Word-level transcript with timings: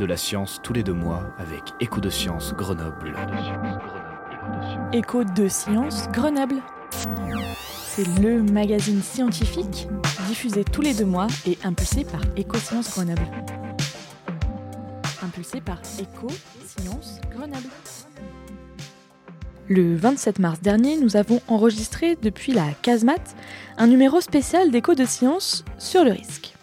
de 0.00 0.06
la 0.06 0.16
science 0.16 0.60
tous 0.62 0.72
les 0.72 0.82
deux 0.82 0.94
mois 0.94 1.30
avec 1.38 1.60
Écho 1.78 2.00
de 2.00 2.08
Science 2.08 2.54
Grenoble. 2.54 3.14
Écho 4.94 5.24
de 5.24 5.46
Science 5.46 6.08
Grenoble. 6.10 6.56
C'est 7.86 8.06
le 8.18 8.42
magazine 8.42 9.02
scientifique 9.02 9.88
diffusé 10.26 10.64
tous 10.64 10.80
les 10.80 10.94
deux 10.94 11.04
mois 11.04 11.26
et 11.46 11.58
impulsé 11.64 12.04
par 12.04 12.22
Éco 12.34 12.56
Science 12.56 12.90
Grenoble. 12.94 13.20
Impulsé 15.22 15.60
par 15.60 15.78
Éco 15.98 16.28
Science 16.64 17.20
Grenoble. 17.30 17.68
Le 19.68 19.96
27 19.96 20.38
mars 20.38 20.62
dernier, 20.62 20.96
nous 20.96 21.16
avons 21.16 21.42
enregistré 21.46 22.16
depuis 22.22 22.52
la 22.52 22.72
casemate 22.80 23.36
un 23.76 23.86
numéro 23.86 24.22
spécial 24.22 24.70
d'écho 24.70 24.94
de 24.94 25.04
science 25.04 25.62
sur 25.76 26.04
le 26.04 26.12
risque. 26.12 26.54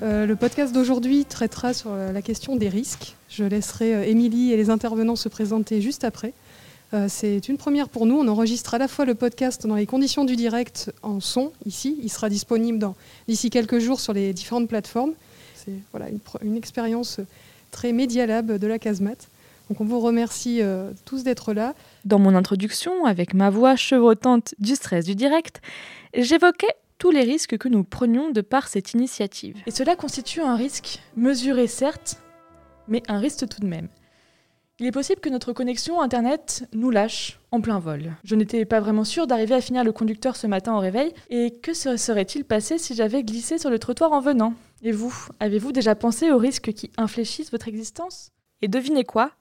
Euh, 0.00 0.26
le 0.26 0.36
podcast 0.36 0.72
d'aujourd'hui 0.72 1.24
traitera 1.24 1.74
sur 1.74 1.92
la 1.92 2.22
question 2.22 2.54
des 2.54 2.68
risques. 2.68 3.16
Je 3.28 3.42
laisserai 3.42 3.94
euh, 3.94 4.04
Émilie 4.04 4.52
et 4.52 4.56
les 4.56 4.70
intervenants 4.70 5.16
se 5.16 5.28
présenter 5.28 5.80
juste 5.80 6.04
après. 6.04 6.34
Euh, 6.94 7.06
c'est 7.08 7.48
une 7.48 7.56
première 7.56 7.88
pour 7.88 8.06
nous. 8.06 8.16
On 8.16 8.28
enregistre 8.28 8.74
à 8.74 8.78
la 8.78 8.86
fois 8.86 9.04
le 9.04 9.16
podcast 9.16 9.66
dans 9.66 9.74
les 9.74 9.86
conditions 9.86 10.24
du 10.24 10.36
direct 10.36 10.92
en 11.02 11.18
son 11.18 11.52
ici. 11.66 11.98
Il 12.00 12.10
sera 12.10 12.28
disponible 12.28 12.88
d'ici 13.26 13.50
quelques 13.50 13.80
jours 13.80 13.98
sur 13.98 14.12
les 14.12 14.32
différentes 14.32 14.68
plateformes. 14.68 15.12
C'est 15.56 15.74
voilà, 15.90 16.06
une, 16.42 16.56
expérience 16.56 17.18
très 17.72 17.92
médialab 17.92 18.52
de 18.52 18.66
la 18.68 18.78
casemate. 18.78 19.26
Donc 19.68 19.80
on 19.80 19.84
vous 19.84 20.00
remercie 20.00 20.62
tous 21.04 21.24
d'être 21.24 21.52
là. 21.52 21.74
Dans 22.06 22.18
mon 22.18 22.34
introduction, 22.34 23.04
avec 23.04 23.34
ma 23.34 23.50
voix 23.50 23.76
chevrotante 23.76 24.54
du 24.60 24.76
stress 24.76 25.04
du 25.04 25.14
direct, 25.14 25.60
j'évoquais 26.14 26.74
tous 26.98 27.10
les 27.10 27.22
risques 27.22 27.56
que 27.56 27.68
nous 27.68 27.84
prenions 27.84 28.30
de 28.30 28.40
par 28.40 28.68
cette 28.68 28.92
initiative. 28.92 29.56
Et 29.66 29.70
cela 29.70 29.96
constitue 29.96 30.40
un 30.40 30.56
risque, 30.56 31.00
mesuré 31.16 31.66
certes, 31.66 32.20
mais 32.88 33.02
un 33.08 33.18
risque 33.18 33.48
tout 33.48 33.60
de 33.60 33.66
même. 33.66 33.88
Il 34.80 34.86
est 34.86 34.92
possible 34.92 35.20
que 35.20 35.28
notre 35.28 35.52
connexion 35.52 36.00
Internet 36.00 36.68
nous 36.72 36.90
lâche 36.90 37.40
en 37.50 37.60
plein 37.60 37.80
vol. 37.80 38.12
Je 38.22 38.36
n'étais 38.36 38.64
pas 38.64 38.78
vraiment 38.78 39.02
sûre 39.02 39.26
d'arriver 39.26 39.56
à 39.56 39.60
finir 39.60 39.82
le 39.82 39.90
conducteur 39.90 40.36
ce 40.36 40.46
matin 40.46 40.74
au 40.74 40.78
réveil, 40.78 41.12
et 41.30 41.50
que 41.50 41.74
se 41.74 41.96
serait-il 41.96 42.44
passé 42.44 42.78
si 42.78 42.94
j'avais 42.94 43.24
glissé 43.24 43.58
sur 43.58 43.70
le 43.70 43.80
trottoir 43.80 44.12
en 44.12 44.20
venant? 44.20 44.54
Et 44.82 44.92
vous, 44.92 45.12
avez-vous 45.40 45.72
déjà 45.72 45.96
pensé 45.96 46.30
aux 46.30 46.38
risques 46.38 46.72
qui 46.72 46.92
infléchissent 46.96 47.50
votre 47.50 47.66
existence? 47.66 48.30
Et 48.62 48.68
devinez 48.68 49.02
quoi? 49.02 49.32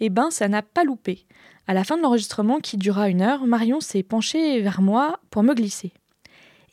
Eh 0.00 0.10
ben, 0.10 0.30
ça 0.30 0.46
n'a 0.46 0.60
pas 0.60 0.84
loupé. 0.84 1.24
À 1.66 1.72
la 1.72 1.82
fin 1.82 1.96
de 1.96 2.02
l'enregistrement, 2.02 2.60
qui 2.60 2.76
dura 2.76 3.08
une 3.08 3.22
heure, 3.22 3.46
Marion 3.46 3.80
s'est 3.80 4.02
penchée 4.02 4.60
vers 4.60 4.82
moi 4.82 5.20
pour 5.30 5.42
me 5.42 5.54
glisser. 5.54 5.94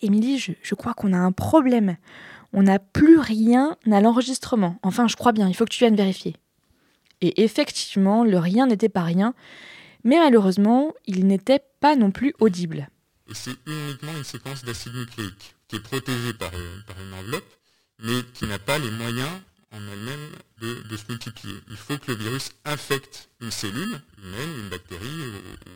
Émilie, 0.04 0.38
je, 0.38 0.76
crois 0.76 0.94
qu'on 0.94 1.14
a 1.14 1.18
un 1.18 1.32
problème. 1.32 1.98
On 2.52 2.64
n'a 2.64 2.78
plus 2.80 3.18
rien 3.18 3.78
à 3.92 4.02
l'enregistrement. 4.02 4.78
Enfin, 4.84 5.08
je 5.08 5.16
crois 5.16 5.32
bien, 5.32 5.48
il 5.48 5.56
faut 5.56 5.66
que 5.66 5.72
tu 5.72 5.80
viennes 5.80 5.96
vérifier. 5.96 6.36
Et 7.22 7.44
effectivement, 7.44 8.24
le 8.24 8.38
rien 8.38 8.68
n'était 8.68 8.90
pas 8.90 9.04
rien, 9.04 9.34
mais 10.04 10.18
malheureusement, 10.18 10.94
il 11.08 11.26
n'était 11.26 11.62
pas 11.80 11.96
non 11.96 12.12
plus 12.12 12.34
audible. 12.40 12.90
C'est 13.32 13.56
uniquement 13.66 14.12
une 14.18 14.26
séquence 14.26 14.66
d'acide 14.66 14.94
nucléique 14.94 15.56
qui 15.68 15.78
est 15.78 15.80
protégée 15.80 16.34
par, 16.34 16.52
euh, 16.54 16.78
par 16.86 16.98
une 17.02 17.14
enveloppe, 17.14 17.54
mais 18.00 18.22
qui 18.34 18.46
n'a 18.46 18.60
pas 18.60 18.78
les 18.78 18.92
moyens 18.92 19.32
en 19.72 19.80
elle-même 19.92 20.30
de, 20.62 20.98
se 20.98 21.04
multiplier. 21.10 21.56
Il 21.70 21.78
faut 21.78 21.98
que 21.98 22.12
le 22.12 22.18
virus 22.18 22.52
infecte 22.64 23.30
une 23.42 23.52
cellule, 23.52 24.00
une 24.24 24.70
bactérie 24.70 25.08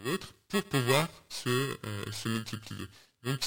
ou, 0.05 0.09
autre, 0.09 0.33
pour 0.49 0.63
pouvoir 0.63 1.07
se, 1.29 1.49
euh, 1.49 2.29
multiplier. 2.29 2.85
Donc 3.23 3.39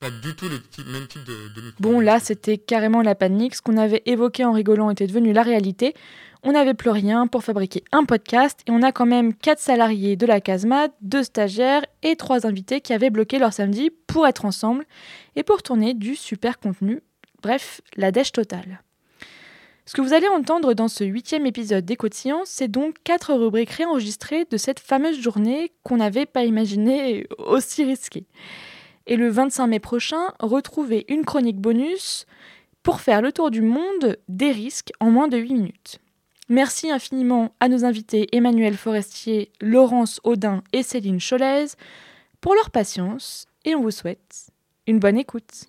pas 0.00 0.10
du 0.10 0.34
tout 0.34 0.46
le 0.48 0.92
même 0.92 1.06
type 1.06 1.24
de, 1.24 1.72
Bon, 1.78 2.00
là, 2.00 2.20
c'était 2.20 2.58
carrément 2.58 3.02
la 3.02 3.14
panique. 3.14 3.54
Ce 3.54 3.62
qu'on 3.62 3.76
avait 3.76 4.02
évoqué 4.06 4.44
en 4.44 4.52
rigolant 4.52 4.90
était 4.90 5.06
devenu 5.06 5.32
la 5.32 5.42
réalité. 5.42 5.94
On 6.42 6.52
n'avait 6.52 6.74
plus 6.74 6.90
rien 6.90 7.26
pour 7.26 7.44
fabriquer 7.44 7.84
un 7.92 8.04
podcast 8.04 8.60
et 8.66 8.70
on 8.70 8.82
a 8.82 8.92
quand 8.92 9.06
même 9.06 9.34
quatre 9.34 9.60
salariés 9.60 10.16
de 10.16 10.24
la 10.24 10.40
casemate, 10.40 10.92
deux 11.02 11.22
stagiaires 11.22 11.84
et 12.02 12.16
trois 12.16 12.46
invités 12.46 12.80
qui 12.80 12.94
avaient 12.94 13.10
bloqué 13.10 13.38
leur 13.38 13.52
samedi 13.52 13.90
pour 14.06 14.26
être 14.26 14.46
ensemble 14.46 14.86
et 15.36 15.42
pour 15.42 15.62
tourner 15.62 15.92
du 15.92 16.16
super 16.16 16.58
contenu. 16.58 17.02
Bref, 17.42 17.82
la 17.96 18.10
dèche 18.10 18.32
totale. 18.32 18.82
Ce 19.84 19.94
que 19.94 20.02
vous 20.02 20.12
allez 20.12 20.28
entendre 20.28 20.72
dans 20.72 20.88
ce 20.88 21.04
huitième 21.04 21.46
épisode 21.46 21.84
d'Éco 21.84 22.08
de 22.08 22.14
Science, 22.14 22.48
c'est 22.48 22.68
donc 22.68 22.96
quatre 23.04 23.34
rubriques 23.34 23.70
réenregistrées 23.70 24.46
de 24.50 24.56
cette 24.56 24.80
fameuse 24.80 25.20
journée 25.20 25.72
qu'on 25.82 25.96
n'avait 25.96 26.26
pas 26.26 26.44
imaginée 26.44 27.26
aussi 27.38 27.84
risquée. 27.84 28.24
Et 29.06 29.16
le 29.16 29.28
25 29.28 29.66
mai 29.66 29.80
prochain, 29.80 30.32
retrouvez 30.38 31.04
une 31.08 31.24
chronique 31.24 31.58
bonus 31.58 32.26
pour 32.82 33.00
faire 33.00 33.22
le 33.22 33.32
tour 33.32 33.50
du 33.50 33.62
monde 33.62 34.16
des 34.28 34.52
risques 34.52 34.92
en 35.00 35.10
moins 35.10 35.28
de 35.28 35.38
8 35.38 35.54
minutes. 35.54 35.98
Merci 36.48 36.90
infiniment 36.90 37.54
à 37.60 37.68
nos 37.68 37.84
invités 37.84 38.26
Emmanuel 38.32 38.76
Forestier, 38.76 39.52
Laurence 39.60 40.20
Audin 40.24 40.62
et 40.72 40.82
Céline 40.82 41.20
Cholez 41.20 41.66
pour 42.40 42.54
leur 42.54 42.70
patience 42.70 43.46
et 43.64 43.74
on 43.74 43.82
vous 43.82 43.92
souhaite 43.92 44.50
une 44.86 44.98
bonne 44.98 45.18
écoute. 45.18 45.66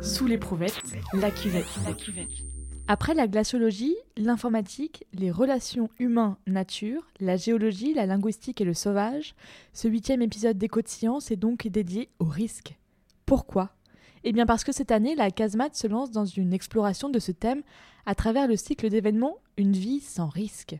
Sous 0.00 0.26
cuvette. 0.26 0.82
La 1.12 1.30
cuvette. 1.30 2.49
Après 2.92 3.14
la 3.14 3.28
glaciologie, 3.28 3.94
l'informatique, 4.16 5.06
les 5.12 5.30
relations 5.30 5.90
humains-nature, 6.00 7.06
la 7.20 7.36
géologie, 7.36 7.94
la 7.94 8.04
linguistique 8.04 8.60
et 8.60 8.64
le 8.64 8.74
sauvage, 8.74 9.36
ce 9.72 9.86
huitième 9.86 10.22
épisode 10.22 10.58
d'Éco 10.58 10.82
de 10.82 10.88
Science 10.88 11.30
est 11.30 11.36
donc 11.36 11.68
dédié 11.68 12.08
au 12.18 12.24
risque. 12.24 12.76
Pourquoi? 13.26 13.70
Eh 14.24 14.32
bien 14.32 14.44
parce 14.44 14.64
que 14.64 14.72
cette 14.72 14.90
année, 14.90 15.14
la 15.14 15.30
casemate 15.30 15.76
se 15.76 15.86
lance 15.86 16.10
dans 16.10 16.24
une 16.24 16.52
exploration 16.52 17.08
de 17.08 17.20
ce 17.20 17.30
thème 17.30 17.62
à 18.06 18.16
travers 18.16 18.48
le 18.48 18.56
cycle 18.56 18.88
d'événements 18.88 19.36
Une 19.56 19.74
vie 19.74 20.00
sans 20.00 20.26
risque. 20.26 20.74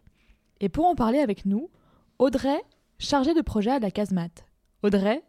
Et 0.58 0.68
pour 0.68 0.86
en 0.86 0.96
parler 0.96 1.20
avec 1.20 1.46
nous, 1.46 1.70
Audrey, 2.18 2.60
chargée 2.98 3.34
de 3.34 3.40
projet 3.40 3.70
à 3.70 3.78
la 3.78 3.92
casemate. 3.92 4.46
Audrey, 4.82 5.22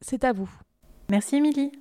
c'est 0.00 0.24
à 0.24 0.32
vous. 0.32 0.50
Merci 1.10 1.36
Émilie. 1.36 1.72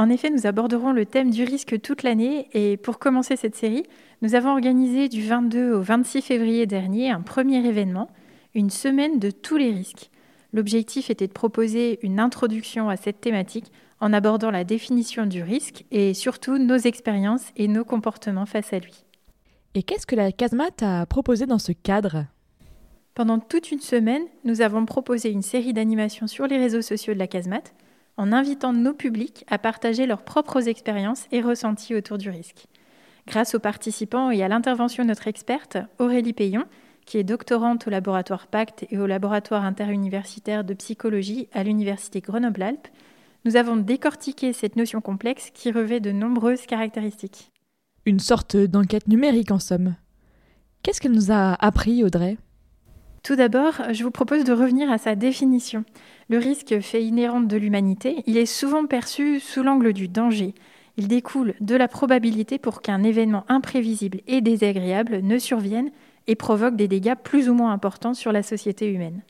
En 0.00 0.08
effet, 0.08 0.30
nous 0.30 0.46
aborderons 0.46 0.92
le 0.92 1.04
thème 1.04 1.28
du 1.28 1.44
risque 1.44 1.78
toute 1.82 2.04
l'année 2.04 2.48
et 2.54 2.78
pour 2.78 2.98
commencer 2.98 3.36
cette 3.36 3.54
série, 3.54 3.82
nous 4.22 4.34
avons 4.34 4.52
organisé 4.52 5.10
du 5.10 5.20
22 5.20 5.74
au 5.74 5.82
26 5.82 6.22
février 6.22 6.64
dernier 6.64 7.10
un 7.10 7.20
premier 7.20 7.58
événement, 7.66 8.08
une 8.54 8.70
semaine 8.70 9.18
de 9.18 9.30
tous 9.30 9.58
les 9.58 9.70
risques. 9.70 10.08
L'objectif 10.54 11.10
était 11.10 11.26
de 11.26 11.34
proposer 11.34 11.98
une 12.00 12.18
introduction 12.18 12.88
à 12.88 12.96
cette 12.96 13.20
thématique 13.20 13.70
en 14.00 14.14
abordant 14.14 14.50
la 14.50 14.64
définition 14.64 15.26
du 15.26 15.42
risque 15.42 15.84
et 15.90 16.14
surtout 16.14 16.56
nos 16.56 16.78
expériences 16.78 17.52
et 17.56 17.68
nos 17.68 17.84
comportements 17.84 18.46
face 18.46 18.72
à 18.72 18.78
lui. 18.78 19.04
Et 19.74 19.82
qu'est-ce 19.82 20.06
que 20.06 20.16
la 20.16 20.32
casemate 20.32 20.82
a 20.82 21.04
proposé 21.04 21.44
dans 21.44 21.58
ce 21.58 21.72
cadre? 21.72 22.24
Pendant 23.14 23.38
toute 23.38 23.70
une 23.70 23.80
semaine, 23.80 24.22
nous 24.46 24.62
avons 24.62 24.86
proposé 24.86 25.30
une 25.30 25.42
série 25.42 25.74
d'animations 25.74 26.26
sur 26.26 26.46
les 26.46 26.56
réseaux 26.56 26.80
sociaux 26.80 27.12
de 27.12 27.18
la 27.18 27.26
casemate 27.26 27.74
en 28.20 28.32
invitant 28.32 28.74
nos 28.74 28.92
publics 28.92 29.46
à 29.48 29.56
partager 29.56 30.04
leurs 30.04 30.22
propres 30.22 30.68
expériences 30.68 31.26
et 31.32 31.40
ressentis 31.40 31.94
autour 31.94 32.18
du 32.18 32.28
risque. 32.28 32.66
Grâce 33.26 33.54
aux 33.54 33.60
participants 33.60 34.30
et 34.30 34.42
à 34.42 34.48
l'intervention 34.48 35.04
de 35.04 35.08
notre 35.08 35.26
experte, 35.26 35.78
Aurélie 35.98 36.34
Payon, 36.34 36.66
qui 37.06 37.16
est 37.16 37.24
doctorante 37.24 37.86
au 37.86 37.90
laboratoire 37.90 38.46
Pacte 38.46 38.84
et 38.90 38.98
au 38.98 39.06
laboratoire 39.06 39.64
interuniversitaire 39.64 40.64
de 40.64 40.74
psychologie 40.74 41.48
à 41.54 41.64
l'université 41.64 42.20
Grenoble-Alpes, 42.20 42.88
nous 43.46 43.56
avons 43.56 43.76
décortiqué 43.76 44.52
cette 44.52 44.76
notion 44.76 45.00
complexe 45.00 45.48
qui 45.54 45.72
revêt 45.72 46.00
de 46.00 46.12
nombreuses 46.12 46.66
caractéristiques. 46.66 47.50
Une 48.04 48.20
sorte 48.20 48.54
d'enquête 48.54 49.08
numérique 49.08 49.50
en 49.50 49.58
somme. 49.58 49.96
Qu'est-ce 50.82 51.00
qu'elle 51.00 51.12
nous 51.12 51.32
a 51.32 51.54
appris, 51.54 52.04
Audrey? 52.04 52.36
Tout 53.22 53.36
d'abord, 53.36 53.74
je 53.92 54.02
vous 54.02 54.10
propose 54.10 54.44
de 54.44 54.52
revenir 54.52 54.90
à 54.90 54.96
sa 54.96 55.14
définition. 55.14 55.84
Le 56.30 56.38
risque 56.38 56.80
fait 56.80 57.04
inhérente 57.04 57.48
de 57.48 57.56
l'humanité, 57.56 58.22
il 58.26 58.38
est 58.38 58.46
souvent 58.46 58.86
perçu 58.86 59.40
sous 59.40 59.62
l'angle 59.62 59.92
du 59.92 60.08
danger. 60.08 60.54
Il 60.96 61.06
découle 61.06 61.54
de 61.60 61.76
la 61.76 61.86
probabilité 61.86 62.58
pour 62.58 62.80
qu'un 62.82 63.02
événement 63.02 63.44
imprévisible 63.48 64.20
et 64.26 64.40
désagréable 64.40 65.20
ne 65.22 65.38
survienne 65.38 65.90
et 66.26 66.34
provoque 66.34 66.76
des 66.76 66.88
dégâts 66.88 67.14
plus 67.14 67.48
ou 67.48 67.54
moins 67.54 67.72
importants 67.72 68.14
sur 68.14 68.32
la 68.32 68.42
société 68.42 68.90
humaine. 68.90 69.22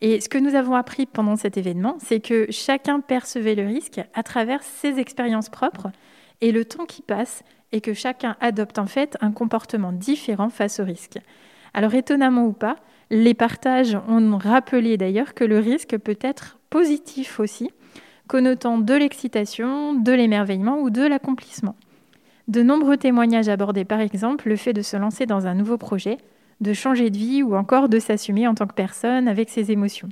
Et 0.00 0.20
ce 0.20 0.28
que 0.28 0.38
nous 0.38 0.56
avons 0.56 0.74
appris 0.74 1.06
pendant 1.06 1.36
cet 1.36 1.56
événement, 1.56 1.96
c'est 2.00 2.20
que 2.20 2.46
chacun 2.50 3.00
percevait 3.00 3.54
le 3.54 3.66
risque 3.66 4.00
à 4.14 4.24
travers 4.24 4.62
ses 4.64 4.98
expériences 4.98 5.48
propres 5.48 5.92
et 6.40 6.50
le 6.50 6.64
temps 6.64 6.86
qui 6.86 7.02
passe 7.02 7.44
et 7.70 7.80
que 7.80 7.94
chacun 7.94 8.36
adopte 8.40 8.78
en 8.80 8.86
fait 8.86 9.16
un 9.20 9.30
comportement 9.30 9.92
différent 9.92 10.50
face 10.50 10.80
au 10.80 10.84
risque. 10.84 11.18
Alors 11.72 11.94
étonnamment 11.94 12.46
ou 12.46 12.52
pas, 12.52 12.76
les 13.12 13.34
partages 13.34 13.94
ont 14.08 14.38
rappelé 14.38 14.96
d'ailleurs 14.96 15.34
que 15.34 15.44
le 15.44 15.58
risque 15.58 15.98
peut 15.98 16.18
être 16.22 16.58
positif 16.70 17.40
aussi, 17.40 17.70
connotant 18.26 18.78
de 18.78 18.94
l'excitation, 18.94 19.92
de 19.92 20.12
l'émerveillement 20.12 20.80
ou 20.80 20.88
de 20.88 21.02
l'accomplissement. 21.02 21.76
De 22.48 22.62
nombreux 22.62 22.96
témoignages 22.96 23.50
abordaient 23.50 23.84
par 23.84 24.00
exemple 24.00 24.48
le 24.48 24.56
fait 24.56 24.72
de 24.72 24.80
se 24.80 24.96
lancer 24.96 25.26
dans 25.26 25.46
un 25.46 25.52
nouveau 25.52 25.76
projet, 25.76 26.16
de 26.62 26.72
changer 26.72 27.10
de 27.10 27.18
vie 27.18 27.42
ou 27.42 27.54
encore 27.54 27.90
de 27.90 27.98
s'assumer 27.98 28.48
en 28.48 28.54
tant 28.54 28.66
que 28.66 28.72
personne 28.72 29.28
avec 29.28 29.50
ses 29.50 29.70
émotions. 29.70 30.08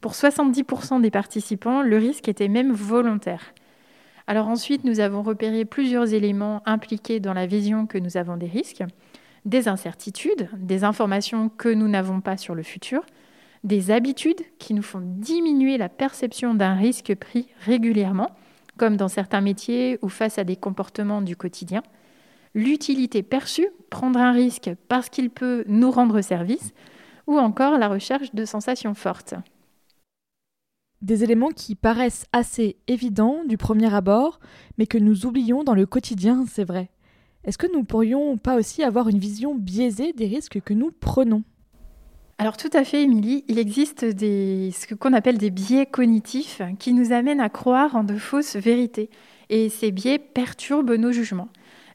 Pour 0.00 0.12
70% 0.12 1.00
des 1.00 1.10
participants, 1.12 1.82
le 1.82 1.98
risque 1.98 2.28
était 2.28 2.48
même 2.48 2.72
volontaire. 2.72 3.54
Alors 4.26 4.48
ensuite, 4.48 4.82
nous 4.82 4.98
avons 4.98 5.22
repéré 5.22 5.64
plusieurs 5.64 6.14
éléments 6.14 6.62
impliqués 6.66 7.20
dans 7.20 7.34
la 7.34 7.46
vision 7.46 7.86
que 7.86 7.98
nous 7.98 8.16
avons 8.16 8.36
des 8.36 8.48
risques, 8.48 8.82
des 9.44 9.68
incertitudes, 9.68 10.48
des 10.56 10.84
informations 10.84 11.48
que 11.48 11.68
nous 11.68 11.88
n'avons 11.88 12.20
pas 12.20 12.36
sur 12.36 12.54
le 12.54 12.62
futur, 12.62 13.04
des 13.64 13.90
habitudes 13.90 14.40
qui 14.58 14.74
nous 14.74 14.82
font 14.82 15.02
diminuer 15.02 15.76
la 15.76 15.88
perception 15.88 16.54
d'un 16.54 16.74
risque 16.74 17.14
pris 17.14 17.48
régulièrement, 17.60 18.30
comme 18.76 18.96
dans 18.96 19.08
certains 19.08 19.40
métiers 19.40 19.98
ou 20.02 20.08
face 20.08 20.38
à 20.38 20.44
des 20.44 20.56
comportements 20.56 21.22
du 21.22 21.36
quotidien, 21.36 21.82
l'utilité 22.54 23.22
perçue, 23.22 23.68
prendre 23.90 24.18
un 24.18 24.32
risque 24.32 24.70
parce 24.88 25.08
qu'il 25.08 25.30
peut 25.30 25.64
nous 25.66 25.90
rendre 25.90 26.20
service, 26.20 26.72
ou 27.26 27.38
encore 27.38 27.78
la 27.78 27.88
recherche 27.88 28.34
de 28.34 28.44
sensations 28.44 28.94
fortes. 28.94 29.34
Des 31.02 31.24
éléments 31.24 31.50
qui 31.50 31.74
paraissent 31.74 32.26
assez 32.32 32.76
évidents 32.86 33.42
du 33.46 33.56
premier 33.56 33.94
abord, 33.94 34.40
mais 34.78 34.86
que 34.86 34.98
nous 34.98 35.26
oublions 35.26 35.64
dans 35.64 35.74
le 35.74 35.86
quotidien, 35.86 36.44
c'est 36.46 36.64
vrai. 36.64 36.90
Est-ce 37.44 37.58
que 37.58 37.72
nous 37.72 37.84
pourrions 37.84 38.36
pas 38.36 38.56
aussi 38.56 38.82
avoir 38.82 39.08
une 39.08 39.18
vision 39.18 39.54
biaisée 39.54 40.12
des 40.12 40.26
risques 40.26 40.60
que 40.60 40.74
nous 40.74 40.90
prenons? 40.90 41.42
Alors 42.38 42.56
tout 42.56 42.70
à 42.72 42.84
fait, 42.84 43.02
Émilie, 43.02 43.44
il 43.48 43.58
existe 43.58 44.04
des, 44.04 44.70
ce 44.72 44.94
qu'on 44.94 45.12
appelle 45.12 45.36
des 45.36 45.50
biais 45.50 45.84
cognitifs 45.86 46.62
qui 46.78 46.92
nous 46.92 47.12
amènent 47.12 47.40
à 47.40 47.50
croire 47.50 47.96
en 47.96 48.04
de 48.04 48.16
fausses 48.16 48.56
vérités. 48.56 49.10
Et 49.50 49.68
ces 49.68 49.90
biais 49.90 50.18
perturbent 50.18 50.94
nos 50.94 51.12
jugements. 51.12 51.48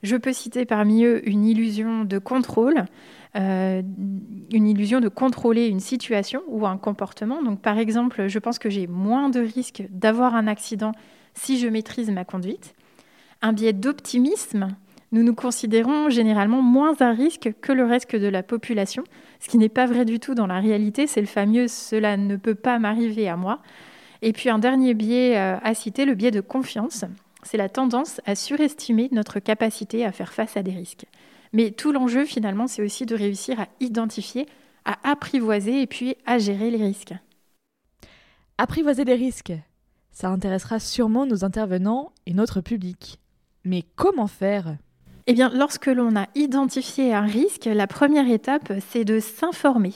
Je 0.04 0.16
peux 0.16 0.34
citer 0.34 0.66
parmi 0.66 1.04
eux 1.04 1.28
une 1.28 1.46
illusion 1.46 2.06
de 2.06 2.20
contrôle, 2.20 2.86
euh, 3.36 3.82
une 4.52 4.68
illusion 4.68 5.00
de 5.00 5.10
contrôler 5.10 5.66
une 5.66 5.80
situation 5.80 6.44
ou 6.48 6.68
un 6.68 6.78
comportement. 6.78 7.42
Donc 7.42 7.62
par 7.62 7.80
exemple, 7.80 8.28
je 8.28 8.38
pense 8.38 8.60
que 8.60 8.70
j'ai 8.70 8.86
moins 8.86 9.30
de 9.30 9.40
risques 9.40 9.84
d'avoir 9.90 10.36
un 10.36 10.46
accident 10.46 10.92
si 11.34 11.58
je 11.58 11.68
maîtrise 11.68 12.12
ma 12.12 12.24
conduite. 12.24 12.76
Un 13.42 13.52
biais 13.52 13.74
d'optimisme, 13.74 14.76
nous 15.12 15.24
nous 15.24 15.36
considérons 15.36 16.10
généralement 16.10 16.62
moins 16.62 16.96
à 17.00 17.12
risque 17.12 17.54
que 17.62 17.72
le 17.72 17.86
reste 17.86 18.16
de 18.16 18.28
la 18.28 18.44
population, 18.44 19.04
ce 19.40 19.50
qui 19.50 19.58
n'est 19.58 19.70
pas 19.70 19.86
vrai 19.86 20.06
du 20.06 20.20
tout 20.20 20.36
dans 20.36 20.48
la 20.48 20.60
réalité, 20.60 21.08
c'est 21.08 21.22
le 21.22 21.28
fameux 21.28 21.68
cela 21.68 22.18
ne 22.18 22.36
peut 22.36 22.56
pas 22.56 22.80
m'arriver 22.80 23.30
à 23.30 23.38
moi. 23.38 23.62
Et 24.22 24.34
puis 24.34 24.50
un 24.50 24.60
dernier 24.60 24.94
biais 24.94 25.38
euh, 25.38 25.58
à 25.62 25.74
citer, 25.74 26.06
le 26.06 26.16
biais 26.16 26.32
de 26.32 26.42
confiance, 26.42 27.06
c'est 27.44 27.58
la 27.58 27.70
tendance 27.70 28.22
à 28.26 28.36
surestimer 28.36 29.10
notre 29.12 29.40
capacité 29.40 30.06
à 30.06 30.12
faire 30.12 30.34
face 30.34 30.58
à 30.58 30.64
des 30.64 30.72
risques. 30.72 31.06
Mais 31.54 31.72
tout 31.72 31.92
l'enjeu 31.92 32.26
finalement, 32.26 32.68
c'est 32.68 32.82
aussi 32.82 33.06
de 33.06 33.16
réussir 33.16 33.60
à 33.60 33.68
identifier, 33.80 34.48
à 34.84 34.98
apprivoiser 35.10 35.82
et 35.82 35.88
puis 35.88 36.16
à 36.26 36.38
gérer 36.40 36.72
les 36.72 36.84
risques. 36.84 37.14
Apprivoiser 38.58 39.04
les 39.04 39.16
risques, 39.16 39.54
ça 40.12 40.30
intéressera 40.30 40.80
sûrement 40.80 41.26
nos 41.26 41.44
intervenants 41.44 42.12
et 42.26 42.34
notre 42.34 42.62
public. 42.62 43.20
Mais 43.64 43.84
comment 43.96 44.28
faire? 44.28 44.78
Eh 45.28 45.34
bien, 45.34 45.50
lorsque 45.54 45.88
l'on 45.88 46.16
a 46.16 46.28
identifié 46.36 47.14
un 47.14 47.22
risque, 47.26 47.66
la 47.66 47.88
première 47.88 48.30
étape, 48.30 48.72
c'est 48.92 49.06
de 49.06 49.20
s'informer. 49.20 49.94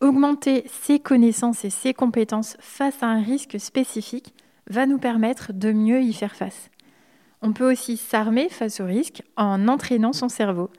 Augmenter 0.00 0.64
ses 0.82 0.98
connaissances 0.98 1.64
et 1.64 1.70
ses 1.70 1.94
compétences 1.94 2.56
face 2.60 3.02
à 3.02 3.06
un 3.06 3.22
risque 3.22 3.58
spécifique 3.58 4.34
va 4.68 4.84
nous 4.84 4.98
permettre 4.98 5.52
de 5.54 5.72
mieux 5.72 6.02
y 6.02 6.12
faire 6.12 6.36
face. 6.36 6.70
On 7.40 7.54
peut 7.54 7.70
aussi 7.70 7.96
s'armer 7.96 8.50
face 8.50 8.80
au 8.80 8.84
risque 8.84 9.22
en 9.36 9.68
entraînant 9.68 10.12
son 10.12 10.28
cerveau. 10.28 10.70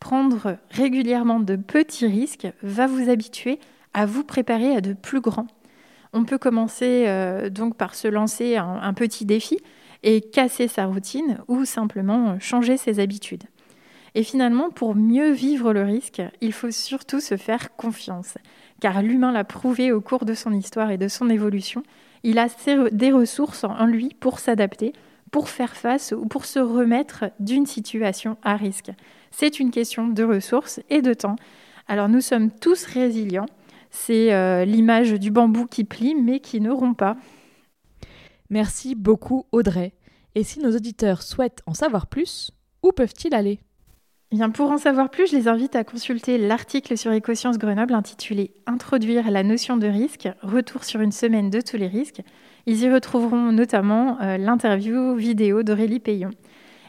Prendre 0.00 0.58
régulièrement 0.70 1.38
de 1.38 1.54
petits 1.54 2.06
risques 2.06 2.48
va 2.62 2.88
vous 2.88 3.08
habituer 3.08 3.60
à 3.94 4.06
vous 4.06 4.24
préparer 4.24 4.74
à 4.74 4.80
de 4.80 4.92
plus 4.92 5.20
grands. 5.20 5.46
On 6.12 6.24
peut 6.24 6.38
commencer 6.38 7.04
euh, 7.06 7.48
donc 7.48 7.76
par 7.76 7.94
se 7.94 8.08
lancer 8.08 8.56
un 8.56 8.92
petit 8.92 9.24
défi 9.24 9.58
et 10.06 10.20
casser 10.20 10.68
sa 10.68 10.86
routine 10.86 11.38
ou 11.48 11.64
simplement 11.64 12.38
changer 12.38 12.76
ses 12.76 13.00
habitudes. 13.00 13.42
Et 14.14 14.22
finalement, 14.22 14.70
pour 14.70 14.94
mieux 14.94 15.32
vivre 15.32 15.74
le 15.74 15.82
risque, 15.82 16.22
il 16.40 16.52
faut 16.52 16.70
surtout 16.70 17.20
se 17.20 17.36
faire 17.36 17.76
confiance, 17.76 18.38
car 18.80 19.02
l'humain 19.02 19.32
l'a 19.32 19.44
prouvé 19.44 19.92
au 19.92 20.00
cours 20.00 20.24
de 20.24 20.32
son 20.32 20.52
histoire 20.52 20.90
et 20.90 20.96
de 20.96 21.08
son 21.08 21.28
évolution, 21.28 21.82
il 22.22 22.38
a 22.38 22.46
des 22.92 23.12
ressources 23.12 23.64
en 23.64 23.84
lui 23.84 24.16
pour 24.20 24.38
s'adapter, 24.38 24.92
pour 25.32 25.48
faire 25.48 25.76
face 25.76 26.14
ou 26.16 26.24
pour 26.24 26.44
se 26.44 26.60
remettre 26.60 27.26
d'une 27.40 27.66
situation 27.66 28.38
à 28.42 28.56
risque. 28.56 28.92
C'est 29.32 29.58
une 29.58 29.72
question 29.72 30.06
de 30.06 30.22
ressources 30.22 30.80
et 30.88 31.02
de 31.02 31.14
temps. 31.14 31.36
Alors 31.88 32.08
nous 32.08 32.20
sommes 32.20 32.50
tous 32.50 32.84
résilients. 32.84 33.46
C'est 33.90 34.32
euh, 34.32 34.64
l'image 34.64 35.12
du 35.14 35.30
bambou 35.30 35.66
qui 35.66 35.84
plie 35.84 36.14
mais 36.14 36.38
qui 36.40 36.60
ne 36.60 36.70
rompt 36.70 36.96
pas. 36.96 37.16
Merci 38.50 38.94
beaucoup 38.94 39.46
Audrey. 39.52 39.95
Et 40.36 40.44
si 40.44 40.60
nos 40.60 40.76
auditeurs 40.76 41.22
souhaitent 41.22 41.62
en 41.64 41.72
savoir 41.72 42.08
plus, 42.08 42.50
où 42.82 42.92
peuvent-ils 42.92 43.34
aller? 43.34 43.58
Eh 44.32 44.48
pour 44.52 44.70
en 44.70 44.76
savoir 44.76 45.08
plus, 45.08 45.30
je 45.30 45.34
les 45.34 45.48
invite 45.48 45.74
à 45.76 45.82
consulter 45.82 46.36
l'article 46.36 46.98
sur 46.98 47.10
Écosciences 47.10 47.56
Grenoble 47.56 47.94
intitulé 47.94 48.52
Introduire 48.66 49.30
la 49.30 49.42
notion 49.42 49.78
de 49.78 49.86
risque, 49.86 50.28
retour 50.42 50.84
sur 50.84 51.00
une 51.00 51.10
semaine 51.10 51.48
de 51.48 51.62
tous 51.62 51.78
les 51.78 51.86
risques. 51.86 52.20
Ils 52.66 52.82
y 52.82 52.90
retrouveront 52.90 53.50
notamment 53.50 54.20
euh, 54.20 54.36
l'interview 54.36 55.14
vidéo 55.14 55.62
d'Aurélie 55.62 56.00
Payon. 56.00 56.32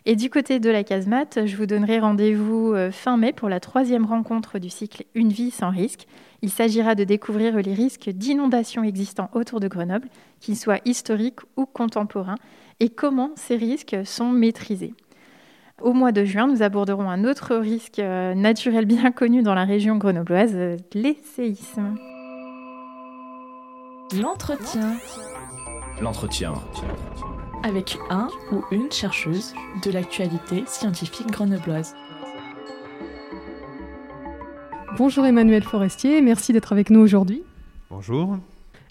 Et 0.05 0.17
du 0.17 0.29
côté 0.29 0.59
de 0.59 0.69
la 0.69 0.83
casemate, 0.83 1.39
je 1.45 1.55
vous 1.55 1.65
donnerai 1.65 1.99
rendez-vous 1.99 2.73
euh, 2.73 2.91
fin 2.91 3.15
mai 3.15 3.31
pour 3.31 3.47
la 3.47 3.61
troisième 3.61 4.05
rencontre 4.05 4.59
du 4.59 4.69
cycle 4.69 5.05
Une 5.15 5.31
vie 5.31 5.51
sans 5.51 5.69
risque. 5.69 6.05
Il 6.41 6.49
s'agira 6.49 6.95
de 6.95 7.05
découvrir 7.05 7.55
les 7.55 7.73
risques 7.73 8.09
d'inondation 8.09 8.83
existants 8.83 9.29
autour 9.33 9.61
de 9.61 9.69
Grenoble, 9.69 10.09
qu'ils 10.41 10.57
soient 10.57 10.79
historiques 10.83 11.39
ou 11.55 11.65
contemporains, 11.65 12.37
et 12.79 12.89
comment 12.89 13.31
ces 13.35 13.55
risques 13.55 13.97
sont 14.05 14.31
maîtrisés. 14.31 14.93
Au 15.81 15.93
mois 15.93 16.11
de 16.11 16.25
juin, 16.25 16.47
nous 16.47 16.63
aborderons 16.63 17.09
un 17.09 17.23
autre 17.23 17.55
risque 17.55 17.99
euh, 17.99 18.33
naturel 18.33 18.85
bien 18.85 19.11
connu 19.11 19.43
dans 19.43 19.53
la 19.53 19.63
région 19.63 19.97
grenobloise, 19.97 20.55
les 20.93 21.17
séismes. 21.35 21.95
L'entretien. 24.19 24.95
L'entretien 26.01 26.53
avec 27.63 27.97
un 28.09 28.29
ou 28.51 28.63
une 28.71 28.91
chercheuse 28.91 29.53
de 29.83 29.91
l'actualité 29.91 30.63
scientifique 30.67 31.27
grenobloise. 31.27 31.95
Bonjour 34.97 35.25
Emmanuel 35.25 35.63
Forestier, 35.63 36.21
merci 36.21 36.53
d'être 36.53 36.71
avec 36.71 36.89
nous 36.89 36.99
aujourd'hui. 36.99 37.43
Bonjour. 37.89 38.37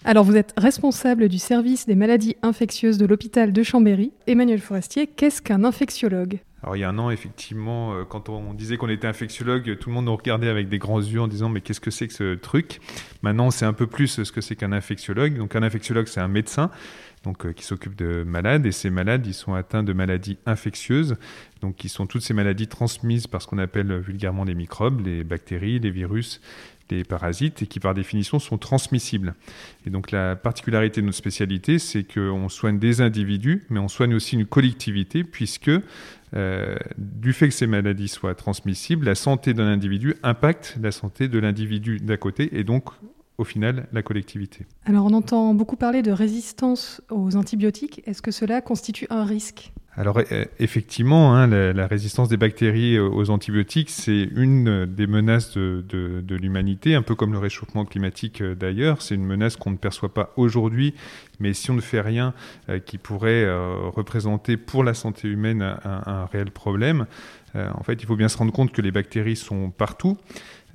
Alors 0.05 0.23
vous 0.23 0.37
êtes 0.37 0.53
responsable 0.57 1.27
du 1.27 1.37
service 1.37 1.85
des 1.85 1.95
maladies 1.95 2.37
infectieuses 2.41 2.97
de 2.97 3.05
l'hôpital 3.05 3.51
de 3.51 3.63
Chambéry. 3.63 4.11
Emmanuel 4.27 4.59
Forestier, 4.59 5.07
qu'est-ce 5.07 5.41
qu'un 5.41 5.63
infectiologue? 5.63 6.39
Alors 6.63 6.75
il 6.75 6.79
y 6.79 6.83
a 6.83 6.89
un 6.89 6.97
an, 6.97 7.11
effectivement, 7.11 7.93
euh, 7.93 8.03
quand 8.03 8.29
on 8.29 8.53
disait 8.53 8.77
qu'on 8.77 8.89
était 8.89 9.07
infectiologue, 9.07 9.77
tout 9.79 9.89
le 9.89 9.95
monde 9.95 10.05
nous 10.05 10.15
regardait 10.15 10.49
avec 10.49 10.69
des 10.69 10.79
grands 10.79 11.01
yeux 11.01 11.21
en 11.21 11.27
disant 11.27 11.49
mais 11.49 11.61
qu'est-ce 11.61 11.79
que 11.79 11.91
c'est 11.91 12.07
que 12.07 12.13
ce 12.13 12.35
truc? 12.35 12.79
Maintenant, 13.21 13.47
on 13.47 13.51
sait 13.51 13.65
un 13.65 13.73
peu 13.73 13.87
plus 13.87 14.23
ce 14.23 14.31
que 14.31 14.41
c'est 14.41 14.55
qu'un 14.55 14.71
infectiologue. 14.71 15.37
Donc 15.37 15.55
un 15.55 15.63
infectiologue, 15.63 16.07
c'est 16.07 16.21
un 16.21 16.27
médecin 16.27 16.71
donc, 17.23 17.45
euh, 17.45 17.51
qui 17.51 17.63
s'occupe 17.63 17.95
de 17.95 18.23
malades 18.23 18.65
et 18.65 18.71
ces 18.71 18.89
malades, 18.89 19.25
ils 19.27 19.33
sont 19.33 19.53
atteints 19.53 19.83
de 19.83 19.93
maladies 19.93 20.37
infectieuses, 20.45 21.15
donc 21.61 21.75
qui 21.75 21.89
sont 21.89 22.07
toutes 22.07 22.21
ces 22.21 22.33
maladies 22.33 22.67
transmises 22.67 23.27
par 23.27 23.41
ce 23.41 23.47
qu'on 23.47 23.57
appelle 23.57 23.99
vulgairement 23.99 24.43
les 24.43 24.55
microbes, 24.55 25.05
les 25.05 25.23
bactéries, 25.23 25.79
les 25.79 25.91
virus, 25.91 26.41
les 26.89 27.03
parasites 27.03 27.61
et 27.61 27.67
qui 27.67 27.79
par 27.79 27.93
définition 27.93 28.39
sont 28.39 28.57
transmissibles. 28.57 29.35
Et 29.85 29.89
donc 29.89 30.11
la 30.11 30.35
particularité 30.35 31.01
de 31.01 31.05
notre 31.05 31.17
spécialité, 31.17 31.79
c'est 31.79 32.03
qu'on 32.03 32.49
soigne 32.49 32.79
des 32.79 33.01
individus, 33.01 33.65
mais 33.69 33.79
on 33.79 33.87
soigne 33.87 34.13
aussi 34.13 34.35
une 34.35 34.45
collectivité, 34.45 35.23
puisque 35.23 35.71
euh, 36.33 36.75
du 36.97 37.33
fait 37.33 37.47
que 37.47 37.53
ces 37.53 37.67
maladies 37.67 38.07
soient 38.07 38.35
transmissibles, 38.35 39.05
la 39.05 39.15
santé 39.15 39.53
d'un 39.53 39.67
individu 39.67 40.15
impacte 40.23 40.77
la 40.81 40.91
santé 40.91 41.27
de 41.27 41.39
l'individu 41.39 41.99
d'à 41.99 42.17
côté 42.17 42.57
et 42.57 42.63
donc 42.63 42.89
au 43.37 43.43
final 43.43 43.87
la 43.93 44.01
collectivité. 44.01 44.65
Alors 44.85 45.05
on 45.05 45.13
entend 45.13 45.53
beaucoup 45.53 45.77
parler 45.77 46.01
de 46.01 46.11
résistance 46.11 47.01
aux 47.09 47.35
antibiotiques. 47.35 48.01
Est-ce 48.05 48.21
que 48.21 48.31
cela 48.31 48.61
constitue 48.61 49.07
un 49.09 49.23
risque? 49.23 49.71
Alors 49.97 50.19
euh, 50.19 50.45
effectivement, 50.59 51.35
hein, 51.35 51.47
la, 51.47 51.87
résistance 51.87 52.29
des 52.29 52.37
bactéries 52.37 52.99
aux 52.99 53.31
antibiotiques, 53.31 53.89
c'est 53.89 54.29
une 54.35 54.85
des 54.85 55.07
menaces 55.07 55.57
de, 55.57 56.23
l'humanité, 56.29 56.93
un 56.93 57.01
peu 57.01 57.15
comme 57.15 57.33
le 57.33 57.39
réchauffement 57.39 57.83
climatique 57.83 58.41
euh, 58.41 58.53
d'ailleurs. 58.53 59.01
C'est 59.01 59.15
une 59.15 59.25
menace 59.25 59.55
qu'on 59.55 59.71
ne 59.71 59.77
perçoit 59.77 60.13
pas 60.13 60.31
aujourd'hui, 60.37 60.93
mais 61.39 61.53
si 61.53 61.71
on 61.71 61.73
ne 61.73 61.81
fait 61.81 62.01
rien 62.01 62.35
euh, 62.69 62.77
qui 62.77 62.99
pourrait 62.99 63.47
représenter 63.89 64.55
pour 64.55 64.83
la 64.83 64.93
santé 64.93 65.27
humaine 65.27 65.63
un 65.83 66.25
réel 66.25 66.51
problème, 66.51 67.07
en 67.55 67.81
fait, 67.81 67.93
il 67.93 68.05
faut 68.05 68.15
bien 68.15 68.27
se 68.27 68.37
rendre 68.37 68.51
compte 68.51 68.71
que 68.71 68.81
les 68.81 68.91
bactéries 68.91 69.35
sont 69.35 69.71
partout. 69.71 70.17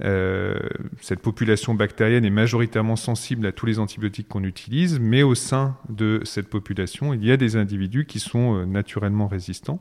Euh, 0.04 0.58
cette 1.00 1.20
population 1.20 1.74
bactérienne 1.74 2.24
est 2.24 2.30
majoritairement 2.30 2.96
sensible 2.96 3.46
à 3.46 3.52
tous 3.52 3.66
les 3.66 3.78
antibiotiques 3.78 4.28
qu'on 4.28 4.42
utilise, 4.42 4.98
mais 4.98 5.22
au 5.22 5.34
sein 5.34 5.76
de 5.88 6.20
cette 6.24 6.48
population, 6.48 7.14
il 7.14 7.24
y 7.24 7.30
a 7.30 7.36
des 7.36 7.56
individus 7.56 8.06
qui 8.06 8.18
sont 8.18 8.56
euh, 8.56 8.64
naturellement 8.64 9.28
résistants. 9.28 9.80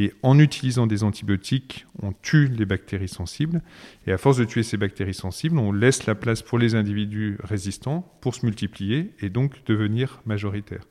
Et 0.00 0.12
en 0.22 0.38
utilisant 0.38 0.86
des 0.86 1.02
antibiotiques, 1.02 1.84
on 2.00 2.12
tue 2.12 2.46
les 2.46 2.66
bactéries 2.66 3.08
sensibles. 3.08 3.62
Et 4.06 4.12
à 4.12 4.18
force 4.18 4.36
de 4.36 4.44
tuer 4.44 4.62
ces 4.62 4.76
bactéries 4.76 5.12
sensibles, 5.12 5.58
on 5.58 5.72
laisse 5.72 6.06
la 6.06 6.14
place 6.14 6.40
pour 6.40 6.56
les 6.56 6.76
individus 6.76 7.36
résistants 7.42 8.02
pour 8.20 8.36
se 8.36 8.46
multiplier 8.46 9.12
et 9.18 9.28
donc 9.28 9.64
devenir 9.66 10.22
majoritaires. 10.24 10.84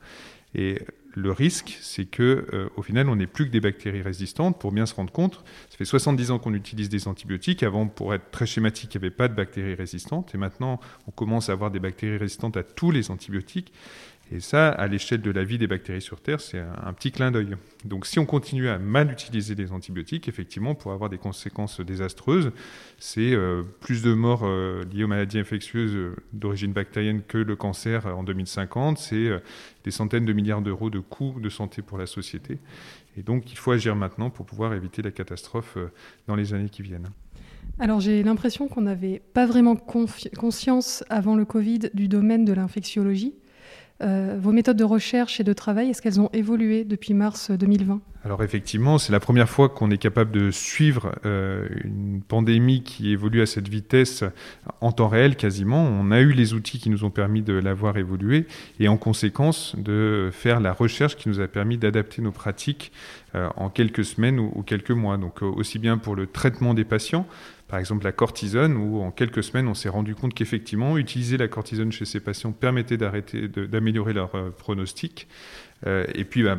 Et 0.54 0.82
le 1.18 1.32
risque, 1.32 1.76
c'est 1.80 2.04
que 2.04 2.46
euh, 2.52 2.68
au 2.76 2.82
final, 2.82 3.08
on 3.08 3.16
n'est 3.16 3.26
plus 3.26 3.46
que 3.46 3.50
des 3.50 3.60
bactéries 3.60 4.02
résistantes. 4.02 4.58
Pour 4.58 4.72
bien 4.72 4.86
se 4.86 4.94
rendre 4.94 5.12
compte, 5.12 5.42
ça 5.68 5.76
fait 5.76 5.84
70 5.84 6.30
ans 6.30 6.38
qu'on 6.38 6.54
utilise 6.54 6.88
des 6.88 7.08
antibiotiques. 7.08 7.62
Avant, 7.62 7.88
pour 7.88 8.14
être 8.14 8.30
très 8.30 8.46
schématique, 8.46 8.94
il 8.94 8.98
n'y 8.98 9.06
avait 9.06 9.14
pas 9.14 9.28
de 9.28 9.34
bactéries 9.34 9.74
résistantes. 9.74 10.34
Et 10.34 10.38
maintenant, 10.38 10.80
on 11.06 11.10
commence 11.10 11.48
à 11.48 11.52
avoir 11.52 11.70
des 11.70 11.80
bactéries 11.80 12.18
résistantes 12.18 12.56
à 12.56 12.62
tous 12.62 12.90
les 12.90 13.10
antibiotiques. 13.10 13.72
Et 14.30 14.40
ça, 14.40 14.68
à 14.68 14.86
l'échelle 14.88 15.22
de 15.22 15.30
la 15.30 15.42
vie 15.42 15.56
des 15.56 15.66
bactéries 15.66 16.02
sur 16.02 16.20
Terre, 16.20 16.40
c'est 16.40 16.58
un, 16.58 16.92
petit 16.92 17.12
clin 17.12 17.30
d'œil. 17.30 17.56
Donc 17.86 18.04
si 18.04 18.18
on 18.18 18.26
continue 18.26 18.68
à 18.68 18.78
mal 18.78 19.10
utiliser 19.10 19.54
les 19.54 19.72
antibiotiques, 19.72 20.28
effectivement, 20.28 20.74
pour 20.74 20.92
avoir 20.92 21.08
des 21.08 21.16
conséquences 21.16 21.80
désastreuses, 21.80 22.52
c'est 22.98 23.32
euh, 23.32 23.62
plus 23.80 24.02
de 24.02 24.12
morts 24.12 24.42
euh, 24.44 24.84
liées 24.92 25.04
aux 25.04 25.08
maladies 25.08 25.38
infectieuses 25.38 25.94
euh, 25.94 26.14
d'origine 26.34 26.74
bactérienne 26.74 27.22
que 27.26 27.38
le 27.38 27.56
cancer 27.56 28.06
en 28.06 28.22
2050, 28.22 28.98
c'est 28.98 29.30
des 29.84 29.90
centaines 29.90 30.26
de 30.26 30.32
milliards 30.34 30.60
d'euros 30.60 30.90
de 30.90 31.00
coûts 31.00 31.36
de 31.40 31.48
santé 31.48 31.80
pour 31.80 31.96
la 31.96 32.06
société. 32.06 32.58
Et 33.16 33.22
donc 33.22 33.50
il 33.50 33.56
faut 33.56 33.70
agir 33.70 33.96
maintenant 33.96 34.28
pour 34.28 34.44
pouvoir 34.44 34.74
éviter 34.74 35.00
la 35.00 35.10
catastrophe 35.10 35.78
dans 36.26 36.36
les 36.36 36.52
années 36.52 36.68
qui 36.68 36.82
viennent. 36.82 37.08
Alors 37.78 38.00
j'ai 38.00 38.22
l'impression 38.22 38.68
qu'on 38.68 38.82
n'avait 38.82 39.22
pas 39.32 39.46
vraiment 39.46 39.76
conscience 39.76 41.02
avant 41.08 41.34
le 41.34 41.46
Covid 41.46 41.90
du 41.94 42.08
domaine 42.08 42.44
de 42.44 42.52
l'infectiologie. 42.52 43.34
Euh, 44.00 44.36
vos 44.40 44.52
méthodes 44.52 44.76
de 44.76 44.84
recherche 44.84 45.40
et 45.40 45.44
de 45.44 45.52
travail, 45.52 45.90
est-ce 45.90 46.00
qu'elles 46.00 46.20
ont 46.20 46.30
évolué 46.32 46.84
depuis 46.84 47.14
mars 47.14 47.50
2020 47.50 48.00
Alors 48.24 48.44
effectivement, 48.44 48.96
c'est 48.96 49.10
la 49.10 49.18
première 49.18 49.48
fois 49.48 49.68
qu'on 49.68 49.90
est 49.90 49.98
capable 49.98 50.30
de 50.30 50.52
suivre 50.52 51.16
euh, 51.26 51.66
une 51.82 52.22
pandémie 52.22 52.84
qui 52.84 53.10
évolue 53.10 53.42
à 53.42 53.46
cette 53.46 53.66
vitesse 53.66 54.22
en 54.80 54.92
temps 54.92 55.08
réel 55.08 55.34
quasiment. 55.34 55.82
On 55.82 56.12
a 56.12 56.20
eu 56.20 56.30
les 56.30 56.54
outils 56.54 56.78
qui 56.78 56.90
nous 56.90 57.02
ont 57.02 57.10
permis 57.10 57.42
de 57.42 57.54
la 57.54 57.74
voir 57.74 57.96
évoluer 57.96 58.46
et 58.78 58.86
en 58.86 58.96
conséquence 58.96 59.74
de 59.76 60.30
faire 60.32 60.60
la 60.60 60.72
recherche 60.72 61.16
qui 61.16 61.28
nous 61.28 61.40
a 61.40 61.48
permis 61.48 61.76
d'adapter 61.76 62.22
nos 62.22 62.32
pratiques 62.32 62.92
euh, 63.34 63.48
en 63.56 63.68
quelques 63.68 64.04
semaines 64.04 64.38
ou, 64.38 64.52
ou, 64.54 64.62
quelques 64.62 64.92
mois. 64.92 65.16
Donc 65.16 65.42
aussi 65.42 65.80
bien 65.80 65.98
pour 65.98 66.14
le 66.14 66.28
traitement 66.28 66.72
des 66.72 66.84
patients, 66.84 67.26
par 67.68 67.78
exemple 67.78 68.04
la 68.04 68.12
cortisone, 68.12 68.76
où 68.76 69.00
en 69.02 69.10
quelques 69.10 69.44
semaines, 69.44 69.68
on 69.68 69.74
s'est 69.74 69.90
rendu 69.90 70.14
compte 70.14 70.34
qu'effectivement, 70.34 70.96
utiliser 70.96 71.36
la 71.36 71.48
cortisone 71.48 71.92
chez 71.92 72.06
ces 72.06 72.18
patients 72.18 72.52
permettait 72.52 72.96
d'arrêter, 72.96 73.46
d'améliorer 73.46 74.14
leur 74.14 74.34
euh, 74.34 74.50
pronostic. 74.50 75.28
Euh, 75.86 76.06
et 76.14 76.24
puis, 76.24 76.42
bah, 76.42 76.58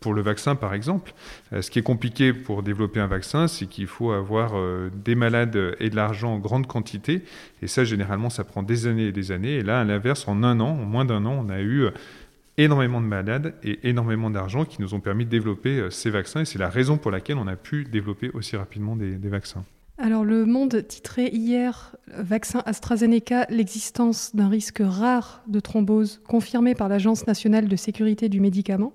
pour 0.00 0.14
le 0.14 0.22
vaccin, 0.22 0.56
par 0.56 0.74
exemple, 0.74 1.14
euh, 1.52 1.62
ce 1.62 1.70
qui 1.70 1.78
est 1.78 1.82
compliqué 1.82 2.32
pour 2.32 2.64
développer 2.64 2.98
un 2.98 3.06
vaccin, 3.06 3.46
c'est 3.46 3.66
qu'il 3.66 3.86
faut 3.86 4.10
avoir 4.10 4.52
des 4.92 5.14
malades 5.14 5.76
et 5.78 5.90
de 5.90 5.96
l'argent 5.96 6.34
en 6.34 6.38
grande 6.38 6.66
quantité. 6.66 7.22
Et 7.62 7.68
ça, 7.68 7.84
généralement, 7.84 8.30
ça 8.30 8.42
prend 8.42 8.64
des 8.64 8.88
années 8.88 9.06
et 9.06 9.12
des 9.12 9.30
années. 9.30 9.54
Et 9.54 9.62
là, 9.62 9.80
à 9.80 9.84
l'inverse, 9.84 10.26
en 10.26 10.42
un 10.42 10.58
an, 10.58 10.70
en 10.70 10.84
moins 10.84 11.04
d'un 11.04 11.24
an, 11.24 11.44
on 11.46 11.48
a 11.50 11.60
eu 11.60 11.86
énormément 12.56 13.00
de 13.00 13.06
malades 13.06 13.54
et 13.62 13.88
énormément 13.88 14.30
d'argent 14.30 14.64
qui 14.64 14.82
nous 14.82 14.94
ont 14.94 15.00
permis 15.00 15.24
de 15.24 15.30
développer 15.30 15.86
ces 15.90 16.10
vaccins. 16.10 16.40
Et 16.40 16.44
c'est 16.44 16.58
la 16.58 16.68
raison 16.68 16.96
pour 16.98 17.12
laquelle 17.12 17.38
on 17.38 17.46
a 17.46 17.56
pu 17.56 17.84
développer 17.84 18.30
aussi 18.34 18.56
rapidement 18.56 18.96
des 18.96 19.28
vaccins. 19.28 19.64
Alors 20.00 20.24
le 20.24 20.46
Monde 20.46 20.86
titrait 20.86 21.28
hier 21.32 21.96
Vaccin 22.16 22.62
AstraZeneca, 22.66 23.46
l'existence 23.50 24.30
d'un 24.32 24.48
risque 24.48 24.80
rare 24.80 25.42
de 25.48 25.58
thrombose 25.58 26.20
confirmé 26.28 26.76
par 26.76 26.88
l'Agence 26.88 27.26
nationale 27.26 27.66
de 27.66 27.74
sécurité 27.74 28.28
du 28.28 28.38
médicament. 28.38 28.92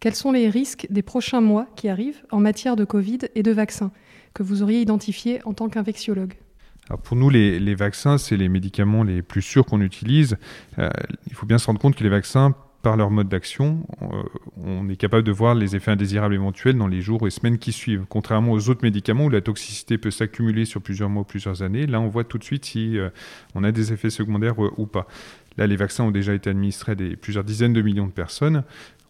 Quels 0.00 0.14
sont 0.14 0.32
les 0.32 0.48
risques 0.48 0.86
des 0.88 1.02
prochains 1.02 1.42
mois 1.42 1.66
qui 1.76 1.90
arrivent 1.90 2.22
en 2.30 2.40
matière 2.40 2.74
de 2.74 2.86
Covid 2.86 3.18
et 3.34 3.42
de 3.42 3.50
vaccins 3.50 3.90
que 4.32 4.42
vous 4.42 4.62
auriez 4.62 4.80
identifiés 4.80 5.40
en 5.44 5.52
tant 5.52 5.68
qu'infectiologue? 5.68 6.32
Pour 7.04 7.18
nous, 7.18 7.28
les, 7.28 7.74
vaccins, 7.74 8.16
c'est 8.16 8.38
les 8.38 8.48
médicaments 8.48 9.02
les 9.02 9.20
plus 9.20 9.42
sûrs 9.42 9.66
qu'on 9.66 9.82
utilise. 9.82 10.38
Euh, 10.78 10.88
il 11.26 11.34
faut 11.34 11.44
bien 11.44 11.58
se 11.58 11.66
rendre 11.66 11.78
compte 11.78 11.96
que 11.96 12.02
les 12.02 12.08
vaccins 12.08 12.54
par 12.82 12.96
leur 12.96 13.10
mode 13.10 13.28
d'action, 13.28 13.86
euh, 14.02 14.22
on 14.56 14.88
est 14.88 14.96
capable 14.96 15.22
de 15.22 15.32
voir 15.32 15.54
les 15.54 15.76
effets 15.76 15.90
indésirables 15.90 16.34
éventuels 16.34 16.76
dans 16.76 16.86
les 16.86 17.02
jours 17.02 17.26
et 17.26 17.30
semaines 17.30 17.58
qui 17.58 17.72
suivent. 17.72 18.04
Contrairement 18.08 18.52
aux 18.52 18.70
autres 18.70 18.82
médicaments 18.82 19.26
où 19.26 19.30
la 19.30 19.42
toxicité 19.42 19.98
peut 19.98 20.10
s'accumuler 20.10 20.64
sur 20.64 20.80
plusieurs 20.80 21.10
mois 21.10 21.22
ou 21.22 21.26
plusieurs 21.26 21.62
années, 21.62 21.86
là 21.86 22.00
on 22.00 22.08
voit 22.08 22.24
tout 22.24 22.38
de 22.38 22.44
suite 22.44 22.64
si 22.64 22.98
euh, 22.98 23.10
on 23.54 23.64
a 23.64 23.72
des 23.72 23.92
effets 23.92 24.10
secondaires 24.10 24.62
euh, 24.64 24.72
ou 24.78 24.86
pas. 24.86 25.06
Là, 25.58 25.66
les 25.66 25.76
vaccins 25.76 26.04
ont 26.04 26.10
déjà 26.10 26.32
été 26.32 26.48
administrés 26.48 26.92
à 26.92 27.16
plusieurs 27.20 27.44
dizaines 27.44 27.72
de 27.72 27.82
millions 27.82 28.06
de 28.06 28.12
personnes. 28.12 28.62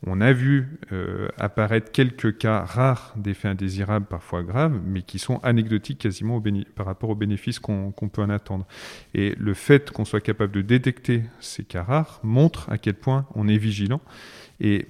On 0.06 0.20
a 0.20 0.32
vu 0.32 0.78
euh, 0.92 1.28
apparaître 1.36 1.92
quelques 1.92 2.38
cas 2.38 2.64
rares 2.64 3.12
d'effets 3.16 3.48
indésirables, 3.48 4.06
parfois 4.06 4.42
graves, 4.42 4.80
mais 4.84 5.02
qui 5.02 5.18
sont 5.18 5.38
anecdotiques 5.42 5.98
quasiment 5.98 6.42
par 6.74 6.86
rapport 6.86 7.10
aux 7.10 7.14
bénéfices 7.14 7.58
qu'on 7.58 7.92
peut 7.92 8.22
en 8.22 8.30
attendre. 8.30 8.66
Et 9.14 9.34
le 9.38 9.52
fait 9.52 9.90
qu'on 9.90 10.06
soit 10.06 10.22
capable 10.22 10.52
de 10.52 10.62
détecter 10.62 11.24
ces 11.40 11.64
cas 11.64 11.82
rares 11.82 12.20
montre 12.22 12.70
à 12.70 12.78
quel 12.78 12.94
point 12.94 13.26
on 13.34 13.46
est 13.46 13.58
vigilant. 13.58 14.00
Et 14.60 14.86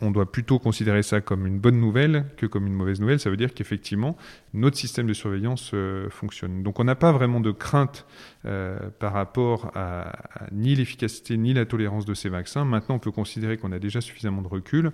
on 0.00 0.10
doit 0.10 0.30
plutôt 0.30 0.58
considérer 0.58 1.02
ça 1.02 1.20
comme 1.20 1.46
une 1.46 1.58
bonne 1.58 1.78
nouvelle 1.78 2.26
que 2.36 2.46
comme 2.46 2.66
une 2.66 2.74
mauvaise 2.74 3.00
nouvelle. 3.00 3.20
Ça 3.20 3.30
veut 3.30 3.36
dire 3.36 3.54
qu'effectivement, 3.54 4.16
notre 4.52 4.76
système 4.76 5.06
de 5.06 5.12
surveillance 5.12 5.70
euh, 5.74 6.10
fonctionne. 6.10 6.62
Donc 6.62 6.80
on 6.80 6.84
n'a 6.84 6.94
pas 6.94 7.12
vraiment 7.12 7.40
de 7.40 7.52
crainte 7.52 8.06
euh, 8.44 8.78
par 8.98 9.12
rapport 9.12 9.70
à, 9.74 10.12
ni 10.52 10.74
l'efficacité 10.74 11.36
ni 11.36 11.54
la 11.54 11.64
tolérance 11.64 12.04
de 12.04 12.14
ces 12.14 12.28
vaccins. 12.28 12.64
Maintenant, 12.64 12.96
on 12.96 13.00
peut 13.00 13.12
considérer 13.12 13.56
qu'on 13.56 13.72
a 13.72 13.78
déjà 13.78 14.00
suffisamment 14.00 14.42
de 14.42 14.48
recul. 14.48 14.90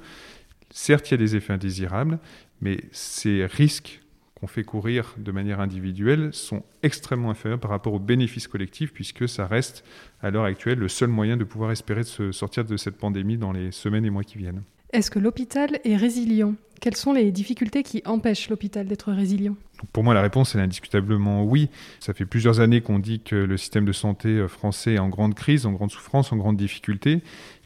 Certes, 0.71 1.11
il 1.11 1.13
y 1.13 1.15
a 1.15 1.19
des 1.19 1.35
effets 1.35 1.53
indésirables, 1.53 2.19
mais 2.61 2.85
ces 2.93 3.47
risques 3.47 4.03
qu'on 4.35 4.47
fait 4.47 4.65
courir 4.65 5.15
de 5.19 5.33
manière 5.33 5.61
individuelle 5.61 6.33
sont 6.33 6.63
extrêmement 6.83 7.31
inférieurs 7.31 7.59
par 7.59 7.71
rapport 7.71 7.93
aux 7.93 7.99
bénéfices 7.99 8.49
collectifs, 8.49 8.93
puisque 8.93 9.29
ça 9.29 9.47
reste 9.47 9.85
à 10.23 10.31
l'heure 10.31 10.45
actuelle 10.45 10.79
le 10.79 10.89
seul 10.89 11.09
moyen 11.09 11.37
de 11.37 11.45
pouvoir 11.45 11.73
espérer 11.73 12.05
se 12.05 12.33
sortir 12.33 12.65
de 12.65 12.77
cette 12.77 12.97
pandémie 12.97 13.37
dans 13.37 13.53
les 13.53 13.73
semaines 13.73 14.05
et 14.05 14.11
mois 14.11 14.25
qui 14.25 14.39
viennent. 14.39 14.63
Est-ce 14.93 15.11
que 15.11 15.21
l'hôpital 15.21 15.79
est 15.85 15.97
résilient? 15.97 16.55
Quelles 16.81 16.97
sont 16.97 17.13
les 17.13 17.31
difficultés 17.31 17.83
qui 17.83 18.03
empêchent 18.07 18.49
l'hôpital 18.49 18.87
d'être 18.87 19.13
résilient? 19.13 19.55
Pour 19.93 20.03
moi, 20.03 20.15
la 20.15 20.23
réponse 20.23 20.55
est 20.55 20.61
indiscutablement 20.61 21.45
oui. 21.45 21.69
Ça 22.01 22.13
fait 22.13 22.25
plusieurs 22.25 22.61
années 22.61 22.81
qu'on 22.81 22.99
dit 22.99 23.21
que 23.21 23.37
le 23.37 23.57
système 23.57 23.85
de 23.85 23.93
santé 23.93 24.29
euh, 24.29 24.49
français 24.49 24.95
est 24.95 24.99
en 24.99 25.09
grande 25.09 25.35
crise, 25.35 25.65
en 25.65 25.73
grande 25.73 25.91
souffrance, 25.91 26.33
en 26.33 26.37
grande 26.37 26.57
difficulté. 26.57 27.23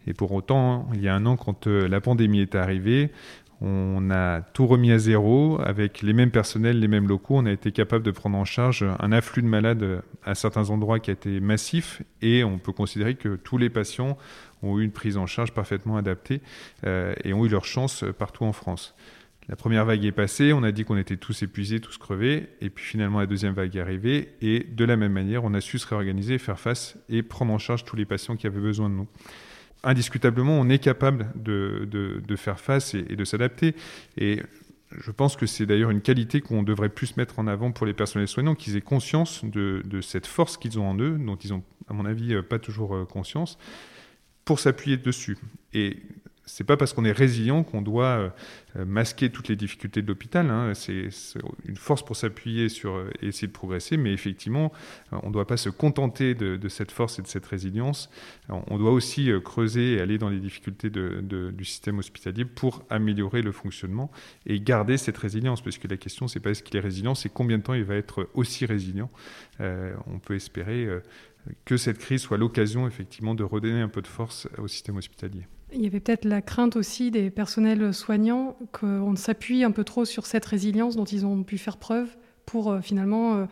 Et 0.06 0.12
pour 0.12 0.32
autant, 0.32 0.86
il 0.92 1.00
y 1.00 1.08
a 1.08 1.14
un 1.14 1.24
an, 1.24 1.36
quand 1.36 1.66
euh, 1.66 1.88
la 1.88 2.00
pandémie 2.00 2.40
est 2.40 2.54
arrivée, 2.54 3.10
on 3.60 4.10
a 4.10 4.42
tout 4.42 4.66
remis 4.66 4.92
à 4.92 4.98
zéro 4.98 5.58
avec 5.64 6.02
les 6.02 6.12
mêmes 6.12 6.30
personnels, 6.30 6.78
les 6.78 6.88
mêmes 6.88 7.08
locaux. 7.08 7.36
On 7.36 7.46
a 7.46 7.52
été 7.52 7.72
capable 7.72 8.04
de 8.04 8.10
prendre 8.10 8.36
en 8.36 8.44
charge 8.44 8.84
un 8.98 9.12
afflux 9.12 9.42
de 9.42 9.48
malades 9.48 10.02
à 10.24 10.34
certains 10.34 10.68
endroits 10.70 10.98
qui 10.98 11.10
a 11.10 11.14
été 11.14 11.40
massif 11.40 12.02
et 12.20 12.44
on 12.44 12.58
peut 12.58 12.72
considérer 12.72 13.14
que 13.14 13.36
tous 13.36 13.56
les 13.56 13.70
patients 13.70 14.18
ont 14.64 14.78
eu 14.78 14.84
une 14.84 14.92
prise 14.92 15.16
en 15.16 15.26
charge 15.26 15.52
parfaitement 15.52 15.96
adaptée 15.96 16.40
euh, 16.84 17.14
et 17.24 17.32
ont 17.32 17.44
eu 17.44 17.48
leur 17.48 17.64
chance 17.64 18.04
partout 18.18 18.44
en 18.44 18.52
France. 18.52 18.94
La 19.48 19.56
première 19.56 19.84
vague 19.84 20.04
est 20.04 20.12
passée, 20.12 20.54
on 20.54 20.62
a 20.62 20.72
dit 20.72 20.84
qu'on 20.84 20.96
était 20.96 21.18
tous 21.18 21.42
épuisés, 21.42 21.78
tous 21.78 21.98
crevés, 21.98 22.48
et 22.62 22.70
puis 22.70 22.84
finalement 22.84 23.18
la 23.18 23.26
deuxième 23.26 23.52
vague 23.52 23.76
est 23.76 23.80
arrivée, 23.80 24.34
et 24.40 24.60
de 24.60 24.84
la 24.86 24.96
même 24.96 25.12
manière, 25.12 25.44
on 25.44 25.52
a 25.52 25.60
su 25.60 25.78
se 25.78 25.86
réorganiser, 25.86 26.38
faire 26.38 26.58
face 26.58 26.96
et 27.10 27.22
prendre 27.22 27.52
en 27.52 27.58
charge 27.58 27.84
tous 27.84 27.94
les 27.94 28.06
patients 28.06 28.36
qui 28.36 28.46
avaient 28.46 28.60
besoin 28.60 28.88
de 28.88 28.94
nous 28.94 29.08
indiscutablement, 29.84 30.58
on 30.58 30.68
est 30.68 30.78
capable 30.78 31.30
de, 31.36 32.36
faire 32.36 32.58
face 32.58 32.94
et, 32.94 33.02
de 33.02 33.24
s'adapter. 33.24 33.74
Et 34.16 34.40
je 34.90 35.10
pense 35.10 35.36
que 35.36 35.46
c'est 35.46 35.66
d'ailleurs 35.66 35.90
une 35.90 36.00
qualité 36.00 36.40
qu'on 36.40 36.62
devrait 36.62 36.88
plus 36.88 37.16
mettre 37.16 37.38
en 37.38 37.46
avant 37.46 37.70
pour 37.70 37.86
les 37.86 37.92
personnels 37.92 38.28
soignants, 38.28 38.54
qu'ils 38.54 38.76
aient 38.76 38.80
conscience 38.80 39.44
de, 39.44 39.82
de 39.84 40.00
cette 40.00 40.26
force 40.26 40.56
qu'ils 40.56 40.78
ont 40.78 40.88
en 40.88 40.98
eux, 40.98 41.18
dont 41.18 41.36
ils 41.36 41.52
ont, 41.52 41.62
à 41.88 41.92
mon 41.92 42.06
avis, 42.06 42.40
pas 42.42 42.58
toujours 42.58 42.94
euh, 42.94 43.04
conscience, 43.04 43.58
pour 44.44 44.60
s'appuyer 44.60 44.96
dessus. 44.96 45.38
Et 45.72 45.98
c'est 46.46 46.64
pas 46.64 46.76
parce 46.76 46.92
qu'on 46.92 47.04
est 47.04 47.12
résilient 47.12 47.62
qu'on 47.62 47.82
doit 47.82 48.32
euh, 48.76 48.84
masquer 48.84 49.30
toutes 49.30 49.48
les 49.48 49.56
difficultés 49.56 50.02
de 50.02 50.06
l'hôpital. 50.06 50.50
Hein. 50.50 50.74
C'est 50.74 51.08
une 51.64 51.76
force 51.76 52.04
pour 52.04 52.16
s'appuyer 52.16 52.68
sur 52.68 52.96
euh, 52.96 53.10
et 53.22 53.28
essayer 53.28 53.48
de 53.48 53.52
progresser, 53.52 53.96
mais 53.96 54.12
effectivement, 54.12 54.72
euh, 55.12 55.16
on 55.22 55.28
ne 55.28 55.32
doit 55.32 55.46
pas 55.46 55.56
se 55.56 55.70
contenter 55.70 56.34
de, 56.34 56.68
cette 56.68 56.90
force 56.90 57.18
et 57.18 57.22
de 57.22 57.26
cette 57.26 57.46
résilience. 57.46 58.10
On 58.48 58.78
doit 58.78 58.90
aussi 58.90 59.30
creuser 59.44 59.94
et 59.94 60.00
aller 60.00 60.18
dans 60.18 60.28
les 60.28 60.40
difficultés 60.40 60.90
du 60.90 61.64
système 61.64 61.98
hospitalier 61.98 62.44
pour 62.44 62.82
améliorer 62.90 63.42
le 63.42 63.52
fonctionnement 63.52 64.10
et 64.46 64.60
garder 64.60 64.96
cette 64.96 65.16
résilience. 65.16 65.62
Parce 65.62 65.78
que 65.78 65.86
la 65.86 65.96
question, 65.96 66.26
c'est 66.26 66.40
pas 66.40 66.50
est-ce 66.50 66.62
qu'il 66.62 66.76
est 66.76 66.80
résilient, 66.80 67.14
c'est 67.14 67.28
combien 67.28 67.58
de 67.58 67.62
temps 67.62 67.74
il 67.74 67.84
va 67.84 67.94
être 67.94 68.28
aussi 68.34 68.66
résilient. 68.66 69.10
on 69.60 70.18
peut 70.18 70.34
espérer 70.34 70.88
que 71.64 71.76
cette 71.76 71.98
crise 71.98 72.22
soit 72.22 72.38
l'occasion 72.38 72.86
effectivement 72.86 73.34
de 73.34 73.44
redonner 73.44 73.80
un 73.80 73.88
peu 73.88 74.02
de 74.02 74.06
force 74.06 74.48
au 74.58 74.68
système 74.68 74.96
hospitalier. 74.96 75.46
Il 75.72 75.82
y 75.82 75.86
avait 75.86 76.00
peut-être 76.00 76.24
la 76.24 76.40
crainte 76.40 76.76
aussi 76.76 77.10
des 77.10 77.30
personnels 77.30 77.92
soignants 77.92 78.56
qu'on 78.72 79.16
s'appuie 79.16 79.64
un 79.64 79.72
peu 79.72 79.82
trop 79.82 80.04
sur 80.04 80.26
cette 80.26 80.44
résilience 80.44 80.94
dont 80.94 81.04
ils 81.04 81.26
ont 81.26 81.42
pu 81.42 81.58
faire 81.58 81.78
preuve 81.78 82.08
pour 82.46 82.70
euh, 82.70 82.80
finalement 82.80 83.36
euh, 83.36 83.46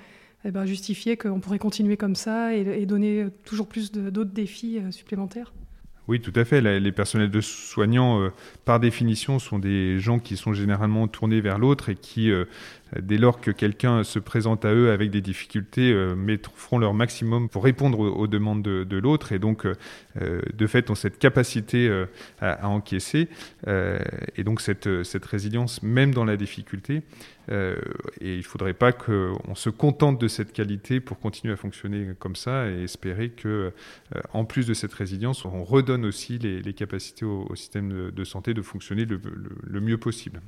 eh 0.45 0.51
ben, 0.51 0.65
justifier 0.65 1.17
qu'on 1.17 1.41
pourrait 1.41 1.59
continuer 1.59 1.97
comme 1.97 2.15
ça 2.15 2.55
et, 2.55 2.87
donner 2.87 3.27
toujours 3.45 3.67
plus 3.67 3.93
d'autres 3.93 4.33
défis 4.33 4.79
euh, 4.79 4.91
supplémentaires. 4.91 5.53
Oui, 6.09 6.21
tout 6.21 6.33
à 6.35 6.45
fait. 6.45 6.61
Les 6.61 6.93
personnels 6.93 7.31
de 7.31 7.41
soignants, 7.41 8.29
par 8.65 8.81
définition, 8.81 9.39
sont 9.39 9.61
des 9.61 10.01
gens 10.01 10.19
qui 10.19 10.37
sont 10.37 10.53
généralement 10.53 11.07
tournés 11.07 11.41
vers 11.41 11.61
l'autre 11.61 11.91
et 11.91 11.95
qui 11.95 12.29
dès 13.01 13.19
lors 13.19 13.41
que 13.41 13.51
quelqu'un 13.51 14.05
se 14.05 14.19
présente 14.19 14.65
à 14.65 14.75
eux 14.75 14.91
avec 14.91 15.11
des 15.11 15.21
difficultés, 15.21 15.93
euh, 15.93 16.15
feront 16.55 16.79
leur 16.79 16.95
maximum 16.95 17.49
pour 17.49 17.65
répondre 17.65 17.99
aux, 17.99 18.27
demandes 18.27 18.63
de, 18.63 18.97
l'autre. 18.99 19.33
Et 19.33 19.39
donc, 19.39 19.67
euh, 19.67 19.75
euh, 20.21 20.43
de 20.53 20.67
fait, 20.67 20.91
ont 20.91 20.95
cette 20.95 21.19
capacité 21.19 21.91
à, 22.41 22.69
encaisser. 22.69 23.29
et 23.67 24.45
donc, 24.45 24.61
cette, 24.61 25.03
cette, 25.05 25.25
résilience, 25.25 25.83
même 25.83 26.13
dans 26.13 26.25
la 26.25 26.37
difficulté. 26.37 27.03
et 27.51 27.75
il 28.21 28.39
ne 28.39 28.43
faudrait 28.43 28.75
pas 28.75 28.93
qu'on 28.93 29.55
se 29.55 29.71
contente 29.71 30.21
de 30.21 30.29
cette 30.29 30.53
qualité 30.53 31.01
pour 31.01 31.19
continuer 31.19 31.53
à 31.53 31.57
fonctionner 31.57 32.09
comme 32.19 32.37
ça 32.37 32.69
et 32.69 32.85
espérer 32.85 33.31
que, 33.31 33.73
en 34.33 34.45
plus 34.45 34.67
de 34.67 34.75
cette 34.75 34.93
résilience, 34.93 35.45
on 35.45 35.65
redonne 35.65 36.05
aussi 36.05 36.39
les, 36.39 36.73
capacités 36.75 37.25
au, 37.25 37.55
système 37.55 38.11
de, 38.11 38.25
santé 38.25 38.55
de 38.55 38.63
fonctionner 38.63 39.05
le 39.07 39.81
mieux 39.81 39.99
possible. 39.99 40.41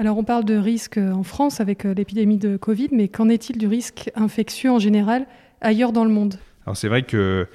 Alors 0.00 0.16
on 0.16 0.24
parle 0.24 0.46
de 0.46 0.56
risque 0.56 0.96
en 0.96 1.22
France 1.22 1.60
avec 1.60 1.84
euh, 1.84 1.92
l'épidémie 1.92 2.38
de 2.38 2.56
Covid, 2.56 2.88
mais 2.90 3.08
qu'en 3.08 3.28
est-il 3.28 3.58
du 3.58 3.66
risque 3.66 4.10
infectieux 4.14 4.70
en 4.70 4.78
général 4.78 5.26
ailleurs 5.60 5.92
dans 5.92 6.04
le 6.04 6.10
monde? 6.10 6.36
Alors 6.64 6.74
c'est 6.74 6.88
vrai 6.88 7.02
que 7.02 7.46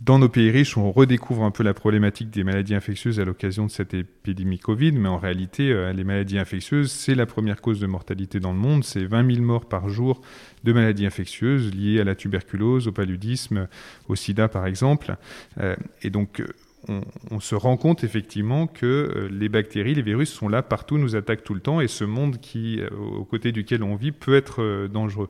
dans 0.00 0.20
nos 0.20 0.28
pays 0.28 0.52
riches, 0.52 0.76
on 0.76 0.92
redécouvre 0.92 1.42
un 1.42 1.50
peu 1.50 1.64
la 1.64 1.74
problématique 1.74 2.30
des 2.30 2.44
maladies 2.44 2.76
infectieuses 2.76 3.18
à 3.18 3.24
l'occasion 3.24 3.66
de 3.66 3.72
cette 3.72 3.92
épidémie 3.92 4.60
Covid, 4.60 4.92
mais 4.92 5.08
en 5.08 5.18
réalité, 5.18 5.72
euh, 5.72 5.92
les 5.92 6.04
maladies 6.04 6.38
infectieuses, 6.38 6.92
c'est 6.92 7.16
la 7.16 7.26
première 7.26 7.60
cause 7.60 7.80
de 7.80 7.88
mortalité 7.88 8.38
dans 8.38 8.52
le 8.52 8.58
monde. 8.58 8.84
C'est 8.84 9.04
20 9.04 9.34
000 9.34 9.44
morts 9.44 9.68
par 9.68 9.88
jour 9.88 10.20
de 10.62 10.72
maladies 10.72 11.06
infectieuses 11.06 11.74
liées 11.74 11.98
à 11.98 12.04
la 12.04 12.14
tuberculose, 12.14 12.86
au 12.86 12.92
paludisme, 12.92 13.66
au 14.08 14.14
sida 14.14 14.46
par 14.46 14.66
exemple. 14.66 15.16
Euh, 15.58 15.74
et 16.02 16.10
donc, 16.10 16.40
on, 16.88 17.40
se 17.40 17.54
rend 17.54 17.76
compte 17.76 18.04
effectivement 18.04 18.66
que 18.66 18.86
euh, 18.86 19.28
les 19.30 19.48
bactéries, 19.48 19.94
les 19.94 20.02
virus 20.02 20.30
sont 20.30 20.48
là 20.48 20.62
partout, 20.62 20.98
nous 20.98 21.16
attaquent 21.16 21.44
tout 21.44 21.54
le 21.54 21.60
temps, 21.60 21.80
et 21.80 21.88
ce 21.88 22.04
monde 22.04 22.38
qui, 22.40 22.80
euh, 22.80 22.88
aux 22.90 23.24
côtés 23.24 23.52
duquel 23.52 23.82
on 23.82 23.96
vit 23.96 24.12
peut 24.12 24.34
être 24.34 24.62
euh, 24.62 24.88
dangereux. 24.88 25.28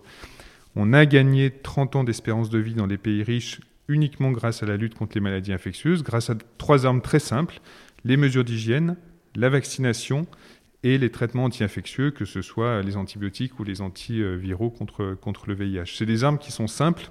On 0.76 0.92
a 0.92 1.06
gagné 1.06 1.50
30 1.50 1.96
ans 1.96 2.04
d'espérance 2.04 2.50
de 2.50 2.58
vie 2.58 2.74
dans 2.74 2.86
les 2.86 2.98
pays 2.98 3.22
riches 3.22 3.60
uniquement 3.88 4.30
grâce 4.30 4.62
à 4.62 4.66
la 4.66 4.76
lutte 4.76 4.94
contre 4.94 5.16
les 5.16 5.20
maladies 5.20 5.52
infectieuses, 5.52 6.04
grâce 6.04 6.30
à 6.30 6.36
trois 6.58 6.86
armes 6.86 7.02
très 7.02 7.18
simples, 7.18 7.60
les 8.04 8.16
mesures 8.16 8.44
d'hygiène, 8.44 8.96
la 9.34 9.48
vaccination 9.48 10.26
et 10.84 10.96
les 10.96 11.10
traitements 11.10 11.44
anti-infectieux, 11.44 12.12
que 12.12 12.24
ce 12.24 12.40
soit 12.40 12.82
les 12.82 12.96
antibiotiques 12.96 13.58
ou 13.58 13.64
les 13.64 13.80
antiviraux 13.80 14.70
contre, 14.70 15.16
contre 15.20 15.48
le 15.48 15.54
VIH. 15.54 15.96
C'est 15.96 16.06
des 16.06 16.22
armes 16.22 16.38
qui 16.38 16.52
sont 16.52 16.68
simples 16.68 17.10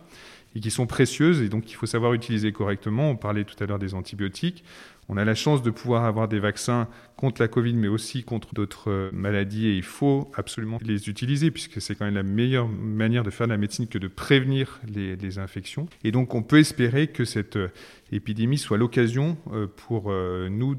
et 0.55 0.59
qui 0.59 0.71
sont 0.71 0.87
précieuses 0.87 1.41
et 1.41 1.49
donc 1.49 1.71
il 1.71 1.75
faut 1.75 1.85
savoir 1.85 2.13
utiliser 2.13 2.51
correctement. 2.51 3.09
On 3.09 3.15
parlait 3.15 3.43
tout 3.43 3.61
à 3.63 3.65
l'heure 3.65 3.79
des 3.79 3.93
antibiotiques. 3.93 4.63
On 5.11 5.17
a 5.17 5.25
la 5.25 5.33
chance 5.33 5.63
de 5.63 5.71
pouvoir 5.71 6.05
avoir 6.05 6.27
des 6.27 6.39
vaccins 6.39 6.87
contre 7.17 7.41
la 7.41 7.47
Covid, 7.47 7.73
mais 7.73 7.87
aussi 7.87 8.23
contre 8.23 8.53
d'autres 8.53 8.91
euh, 8.91 9.09
maladies, 9.11 9.65
et 9.67 9.75
il 9.75 9.83
faut 9.83 10.31
absolument 10.35 10.77
les 10.83 11.09
utiliser, 11.09 11.49
puisque 11.49 11.81
c'est 11.81 11.95
quand 11.95 12.05
même 12.05 12.13
la 12.13 12.21
meilleure 12.21 12.67
manière 12.67 13.23
de 13.23 13.31
faire 13.31 13.47
de 13.47 13.51
la 13.51 13.57
médecine 13.57 13.87
que 13.87 13.97
de 13.97 14.07
prévenir 14.07 14.79
les, 14.87 15.39
infections. 15.39 15.87
Et 16.03 16.11
donc 16.11 16.35
on 16.35 16.43
peut 16.43 16.59
espérer 16.59 17.07
que 17.07 17.25
cette 17.25 17.55
euh, 17.55 17.69
épidémie 18.11 18.59
soit 18.59 18.77
l'occasion 18.77 19.37
euh, 19.51 19.65
pour 19.65 20.11
nous, 20.11 20.75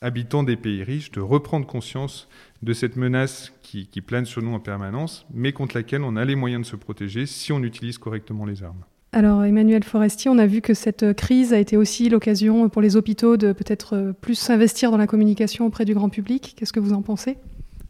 habitants 0.00 0.42
des 0.42 0.56
pays 0.56 0.82
riches, 0.82 1.10
de 1.10 1.20
reprendre 1.20 1.66
conscience 1.66 2.28
de 2.62 2.72
cette 2.72 2.96
menace 2.96 3.52
qui, 3.62 3.86
plane 4.00 4.24
sur 4.24 4.42
nous 4.42 4.52
en 4.52 4.60
permanence, 4.60 5.26
mais 5.32 5.52
contre 5.52 5.76
laquelle 5.76 6.02
on 6.02 6.16
a 6.16 6.24
les 6.24 6.36
moyens 6.36 6.62
de 6.62 6.66
se 6.66 6.76
protéger 6.76 7.26
si 7.26 7.52
on 7.52 7.62
utilise 7.62 7.98
correctement 7.98 8.44
les 8.44 8.62
armes. 8.62 8.84
Alors 9.12 9.44
Emmanuel 9.44 9.84
Forestier, 9.84 10.30
on 10.30 10.38
a 10.38 10.46
vu 10.46 10.62
que 10.62 10.72
cette 10.72 11.12
crise 11.14 11.52
a 11.52 11.58
été 11.58 11.76
aussi 11.76 12.08
l'occasion 12.08 12.68
pour 12.68 12.80
les 12.80 12.96
hôpitaux 12.96 13.36
de 13.36 13.52
peut-être 13.52 14.14
plus 14.20 14.36
s'investir 14.36 14.90
dans 14.90 14.96
la 14.96 15.06
communication 15.06 15.66
auprès 15.66 15.84
du 15.84 15.92
grand 15.92 16.08
public. 16.08 16.54
Qu'est-ce 16.56 16.72
que 16.72 16.80
vous 16.80 16.94
en 16.94 17.02
pensez? 17.02 17.36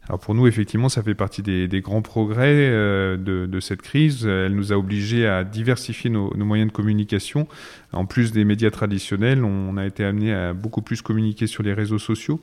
Alors 0.09 0.19
pour 0.19 0.35
nous, 0.35 0.47
effectivement, 0.47 0.89
ça 0.89 1.01
fait 1.01 1.15
partie 1.15 1.41
des, 1.41 1.81
grands 1.81 2.01
progrès 2.01 2.53
euh, 2.53 3.15
de, 3.15 3.59
cette 3.61 3.81
crise. 3.81 4.25
Elle 4.25 4.53
nous 4.53 4.73
a 4.73 4.77
obligés 4.77 5.25
à 5.27 5.45
diversifier 5.45 6.09
nos, 6.09 6.35
nos, 6.35 6.43
moyens 6.43 6.69
de 6.69 6.75
communication. 6.75 7.47
En 7.93 8.05
plus 8.05 8.33
des 8.33 8.43
médias 8.43 8.69
traditionnels, 8.69 9.45
on 9.45 9.77
a 9.77 9.85
été 9.85 10.03
amené 10.03 10.33
à 10.33 10.53
beaucoup 10.53 10.81
plus 10.81 11.01
communiquer 11.01 11.47
sur 11.47 11.63
les 11.63 11.73
réseaux 11.73 11.99
sociaux. 11.99 12.41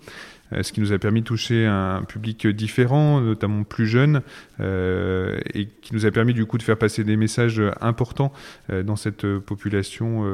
Euh, 0.53 0.63
ce 0.63 0.73
qui 0.73 0.81
nous 0.81 0.93
a 0.93 0.99
permis 0.99 1.21
de 1.21 1.27
toucher 1.27 1.67
un 1.67 2.03
public 2.03 2.47
différent, 2.47 3.21
notamment 3.21 3.65
plus 3.65 3.87
jeune, 3.87 4.23
euh, 4.61 5.39
et 5.55 5.67
qui 5.67 5.95
nous 5.95 6.07
a 6.07 6.11
permis 6.11 6.35
du 6.35 6.47
coup 6.47 6.59
de 6.59 6.63
faire 6.63 6.77
passer 6.77 7.05
des 7.05 7.17
messages 7.17 7.63
importants 7.81 8.33
euh, 8.71 8.83
dans 8.83 8.97
cette 8.97 9.27
population. 9.39 10.25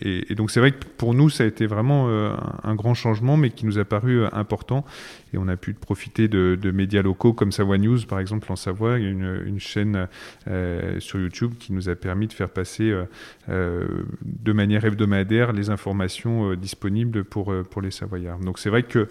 Et, 0.00 0.34
donc 0.34 0.50
c'est 0.50 0.60
vrai 0.60 0.72
que 0.72 0.84
pour 0.96 1.14
nous, 1.14 1.30
ça 1.30 1.44
a 1.44 1.46
été 1.46 1.66
vraiment 1.66 2.08
un 2.62 2.74
grand 2.74 2.94
changement, 2.94 3.36
mais 3.36 3.50
qui 3.50 3.66
nous 3.66 3.78
a 3.78 3.84
paru 3.84 4.24
important. 4.32 4.84
Et 5.32 5.38
on 5.38 5.48
a 5.48 5.56
pu 5.56 5.74
profiter 5.74 6.28
de, 6.28 6.70
médias 6.70 7.02
locaux 7.02 7.32
comme 7.32 7.52
Savoie 7.52 7.78
News, 7.78 8.00
par 8.08 8.20
exemple 8.20 8.50
en 8.50 8.56
Savoie, 8.56 8.98
une, 8.98 9.42
une 9.46 9.60
chaîne 9.60 10.08
sur 10.98 11.18
YouTube 11.18 11.52
qui 11.58 11.72
nous 11.72 11.88
a 11.88 11.94
permis 11.94 12.26
de 12.26 12.32
faire 12.32 12.48
passer 12.48 12.94
de 13.48 14.52
manière 14.52 14.84
hebdomadaire 14.84 15.52
les 15.52 15.70
informations 15.70 16.54
disponibles 16.54 17.24
pour, 17.24 17.52
pour 17.70 17.82
les 17.82 17.90
Savoyards. 17.90 18.40
Donc 18.40 18.58
c'est 18.58 18.70
vrai 18.70 18.82
que 18.82 19.08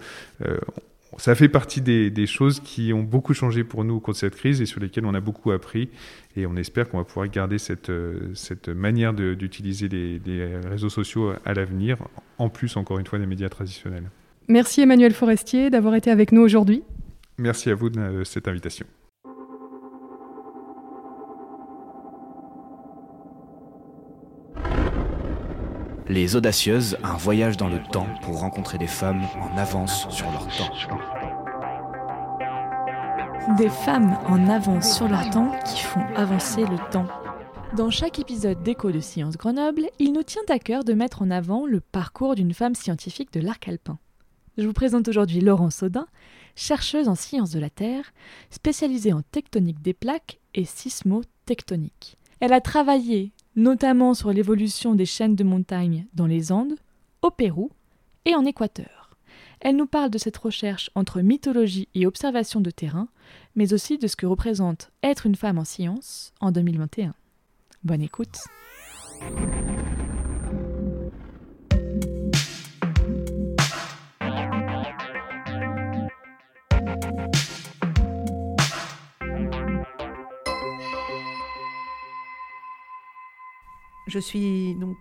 ça 1.18 1.34
fait 1.34 1.48
partie 1.48 1.80
des, 1.80 2.26
choses 2.26 2.60
qui 2.60 2.92
ont 2.92 3.02
beaucoup 3.02 3.34
changé 3.34 3.64
pour 3.64 3.84
nous 3.84 3.94
au 3.94 4.00
cours 4.00 4.14
de 4.14 4.18
cette 4.18 4.34
crise 4.34 4.60
et 4.60 4.66
sur 4.66 4.80
lesquelles 4.80 5.06
on 5.06 5.14
a 5.14 5.20
beaucoup 5.20 5.50
appris. 5.52 5.88
Et 6.36 6.46
on 6.46 6.56
espère 6.56 6.88
qu'on 6.88 6.98
va 6.98 7.04
pouvoir 7.04 7.28
garder 7.28 7.58
cette, 7.58 7.90
euh, 7.90 8.34
cette 8.34 8.68
manière 8.68 9.12
d'utiliser 9.14 9.88
les, 9.88 10.18
les, 10.18 10.56
réseaux 10.58 10.88
sociaux 10.88 11.32
à 11.44 11.54
l'avenir, 11.54 11.98
en 12.38 12.48
plus, 12.48 12.76
encore 12.76 12.98
une 12.98 13.06
fois, 13.06 13.18
des 13.18 13.26
médias 13.26 13.48
traditionnels. 13.48 14.10
Merci 14.48 14.82
Emmanuel 14.82 15.12
Forestier 15.12 15.70
d'avoir 15.70 15.94
été 15.94 16.10
avec 16.10 16.32
nous 16.32 16.42
aujourd'hui. 16.42 16.82
Merci 17.38 17.70
à 17.70 17.74
vous 17.74 17.90
de 17.90 18.24
cette 18.24 18.48
invitation. 18.48 18.86
Les 26.06 26.36
Audacieuses, 26.36 26.98
un 27.02 27.16
voyage 27.16 27.56
dans 27.56 27.70
le 27.70 27.82
temps 27.82 28.06
pour 28.20 28.40
rencontrer 28.40 28.76
des 28.76 28.86
femmes 28.86 29.22
en 29.40 29.56
avance 29.56 30.06
sur 30.10 30.30
leur 30.30 30.46
temps. 30.48 30.70
Des 33.56 33.70
femmes 33.70 34.18
en 34.26 34.50
avance 34.50 34.96
sur 34.96 35.08
leur 35.08 35.30
temps 35.30 35.50
qui 35.64 35.80
font 35.80 36.04
avancer 36.14 36.66
le 36.66 36.76
temps. 36.90 37.06
Dans 37.74 37.88
chaque 37.88 38.18
épisode 38.18 38.62
d'Écho 38.62 38.92
de 38.92 39.00
Sciences 39.00 39.38
Grenoble, 39.38 39.86
il 39.98 40.12
nous 40.12 40.22
tient 40.22 40.42
à 40.50 40.58
cœur 40.58 40.84
de 40.84 40.92
mettre 40.92 41.22
en 41.22 41.30
avant 41.30 41.64
le 41.64 41.80
parcours 41.80 42.34
d'une 42.34 42.52
femme 42.52 42.74
scientifique 42.74 43.32
de 43.32 43.40
l'arc 43.40 43.66
alpin. 43.66 43.98
Je 44.58 44.66
vous 44.66 44.74
présente 44.74 45.08
aujourd'hui 45.08 45.40
Laurence 45.40 45.82
Audin, 45.82 46.06
chercheuse 46.54 47.08
en 47.08 47.14
sciences 47.14 47.50
de 47.50 47.60
la 47.60 47.70
Terre, 47.70 48.12
spécialisée 48.50 49.14
en 49.14 49.22
tectonique 49.22 49.80
des 49.80 49.94
plaques 49.94 50.38
et 50.54 50.66
sismotectonique. 50.66 52.18
Elle 52.40 52.52
a 52.52 52.60
travaillé 52.60 53.32
notamment 53.56 54.14
sur 54.14 54.32
l'évolution 54.32 54.94
des 54.94 55.06
chaînes 55.06 55.36
de 55.36 55.44
montagnes 55.44 56.06
dans 56.14 56.26
les 56.26 56.52
Andes, 56.52 56.76
au 57.22 57.30
Pérou 57.30 57.70
et 58.24 58.34
en 58.34 58.44
Équateur. 58.44 59.16
Elle 59.60 59.76
nous 59.76 59.86
parle 59.86 60.10
de 60.10 60.18
cette 60.18 60.36
recherche 60.36 60.90
entre 60.94 61.20
mythologie 61.20 61.88
et 61.94 62.06
observation 62.06 62.60
de 62.60 62.70
terrain, 62.70 63.08
mais 63.54 63.72
aussi 63.72 63.98
de 63.98 64.06
ce 64.06 64.16
que 64.16 64.26
représente 64.26 64.90
être 65.02 65.26
une 65.26 65.36
femme 65.36 65.58
en 65.58 65.64
science 65.64 66.32
en 66.40 66.52
2021. 66.52 67.14
Bonne 67.82 68.02
écoute. 68.02 68.38
Je 84.06 84.18
suis 84.18 84.74
donc 84.76 84.96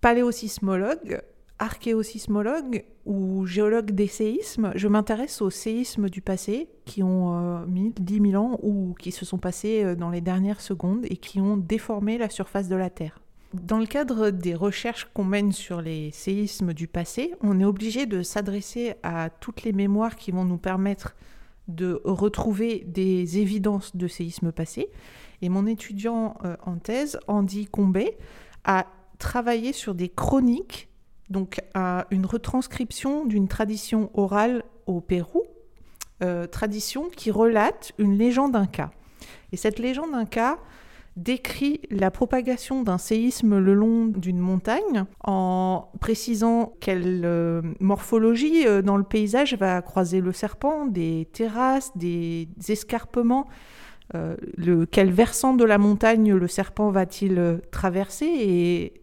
paléosismologue, 0.00 1.22
archéosismologue 1.58 2.84
ou 3.06 3.46
géologue 3.46 3.92
des 3.92 4.08
séismes. 4.08 4.72
Je 4.74 4.88
m'intéresse 4.88 5.40
aux 5.40 5.50
séismes 5.50 6.08
du 6.08 6.20
passé 6.20 6.68
qui 6.84 7.02
ont 7.02 7.62
euh, 7.62 7.90
10 8.00 8.30
000 8.30 8.42
ans 8.42 8.58
ou 8.62 8.94
qui 8.98 9.12
se 9.12 9.24
sont 9.24 9.38
passés 9.38 9.84
euh, 9.84 9.94
dans 9.94 10.10
les 10.10 10.20
dernières 10.20 10.60
secondes 10.60 11.06
et 11.08 11.16
qui 11.16 11.40
ont 11.40 11.56
déformé 11.56 12.18
la 12.18 12.30
surface 12.30 12.68
de 12.68 12.76
la 12.76 12.90
Terre. 12.90 13.20
Dans 13.54 13.78
le 13.78 13.86
cadre 13.86 14.30
des 14.30 14.54
recherches 14.54 15.08
qu'on 15.12 15.24
mène 15.24 15.52
sur 15.52 15.82
les 15.82 16.10
séismes 16.10 16.72
du 16.72 16.88
passé, 16.88 17.34
on 17.42 17.60
est 17.60 17.64
obligé 17.64 18.06
de 18.06 18.22
s'adresser 18.22 18.94
à 19.02 19.30
toutes 19.30 19.62
les 19.62 19.72
mémoires 19.72 20.16
qui 20.16 20.32
vont 20.32 20.44
nous 20.44 20.58
permettre 20.58 21.14
de 21.68 22.00
retrouver 22.04 22.84
des 22.88 23.38
évidences 23.38 23.94
de 23.94 24.08
séismes 24.08 24.52
passés. 24.52 24.88
Et 25.42 25.48
mon 25.48 25.66
étudiant 25.66 26.36
euh, 26.44 26.56
en 26.64 26.76
thèse, 26.76 27.18
Andy 27.26 27.66
Combet, 27.66 28.16
a 28.64 28.86
travaillé 29.18 29.72
sur 29.72 29.94
des 29.94 30.08
chroniques, 30.08 30.88
donc 31.30 31.60
à 31.74 32.06
une 32.10 32.24
retranscription 32.24 33.26
d'une 33.26 33.48
tradition 33.48 34.10
orale 34.14 34.62
au 34.86 35.00
Pérou, 35.00 35.42
euh, 36.22 36.46
tradition 36.46 37.08
qui 37.08 37.32
relate 37.32 37.92
une 37.98 38.16
légende 38.16 38.54
inca. 38.54 38.92
Et 39.50 39.56
cette 39.56 39.80
légende 39.80 40.14
inca 40.14 40.58
décrit 41.16 41.80
la 41.90 42.10
propagation 42.10 42.82
d'un 42.82 42.96
séisme 42.96 43.58
le 43.58 43.74
long 43.74 44.06
d'une 44.06 44.38
montagne 44.38 45.04
en 45.24 45.90
précisant 46.00 46.72
quelle 46.80 47.22
euh, 47.24 47.60
morphologie 47.80 48.64
dans 48.82 48.96
le 48.96 49.02
paysage 49.02 49.54
va 49.54 49.82
croiser 49.82 50.20
le 50.20 50.32
serpent, 50.32 50.86
des 50.86 51.28
terrasses, 51.32 51.96
des 51.96 52.48
escarpements, 52.68 53.48
euh, 54.14 54.86
quel 54.90 55.10
versant 55.10 55.54
de 55.54 55.64
la 55.64 55.78
montagne 55.78 56.34
le 56.34 56.48
serpent 56.48 56.90
va-t-il 56.90 57.60
traverser 57.70 58.26
et 58.26 59.02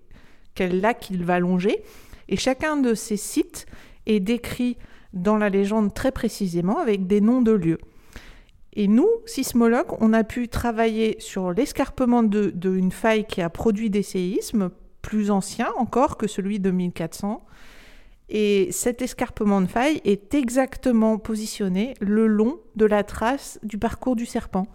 quel 0.56 0.82
lac 0.82 1.10
il 1.10 1.24
va 1.24 1.40
longer? 1.40 1.84
Et 2.28 2.38
chacun 2.38 2.78
de 2.78 2.94
ces 2.94 3.18
sites 3.18 3.66
est 4.06 4.20
décrit 4.20 4.78
dans 5.14 5.38
la 5.38 5.50
légende 5.50 5.94
très 5.94 6.12
précisément 6.12 6.78
avec 6.80 7.08
des 7.08 7.22
noms 7.22 7.42
de 7.42 7.52
lieux. 7.52 7.80
Et 8.74 8.88
nous, 8.88 9.10
sismologues, 9.26 9.94
on 10.00 10.14
a 10.14 10.24
pu 10.24 10.48
travailler 10.48 11.16
sur 11.20 11.52
l'escarpement 11.52 12.24
d'une 12.24 12.92
faille 12.92 13.26
qui 13.26 13.42
a 13.42 13.50
produit 13.50 13.90
des 13.90 14.04
séismes, 14.04 14.70
plus 15.02 15.32
anciens 15.32 15.72
encore 15.78 16.18
que 16.18 16.28
celui 16.28 16.60
de 16.60 16.70
1400. 16.70 17.44
Et 18.30 18.72
cet 18.72 19.02
escarpement 19.02 19.62
de 19.62 19.66
faille 19.66 20.02
est 20.06 20.36
exactement 20.36 21.18
positionné 21.18 21.96
le 22.00 22.28
long 22.28 22.60
de 22.76 22.86
la 22.86 23.04
trace 23.04 23.60
du 23.64 23.80
parcours 23.80 24.16
du 24.16 24.28
serpent. 24.28 24.68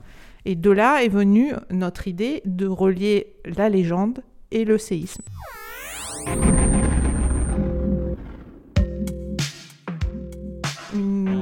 Et 0.46 0.56
de 0.56 0.70
là 0.70 1.02
est 1.02 1.08
venue 1.08 1.52
notre 1.70 2.06
idée 2.08 2.42
de 2.44 2.66
relier 2.66 3.36
la 3.44 3.68
légende 3.68 4.22
et 4.50 4.64
le 4.64 4.78
séisme. 4.78 5.22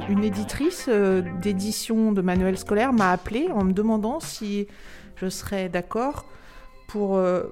une 0.09 0.23
éditrice 0.23 0.87
euh, 0.89 1.21
d'édition 1.41 2.11
de 2.11 2.21
manuels 2.21 2.57
scolaires 2.57 2.93
m'a 2.93 3.11
appelé 3.11 3.47
en 3.53 3.63
me 3.63 3.71
demandant 3.71 4.19
si 4.19 4.67
je 5.15 5.29
serais 5.29 5.69
d'accord 5.69 6.25
pour 6.87 7.17
euh, 7.17 7.43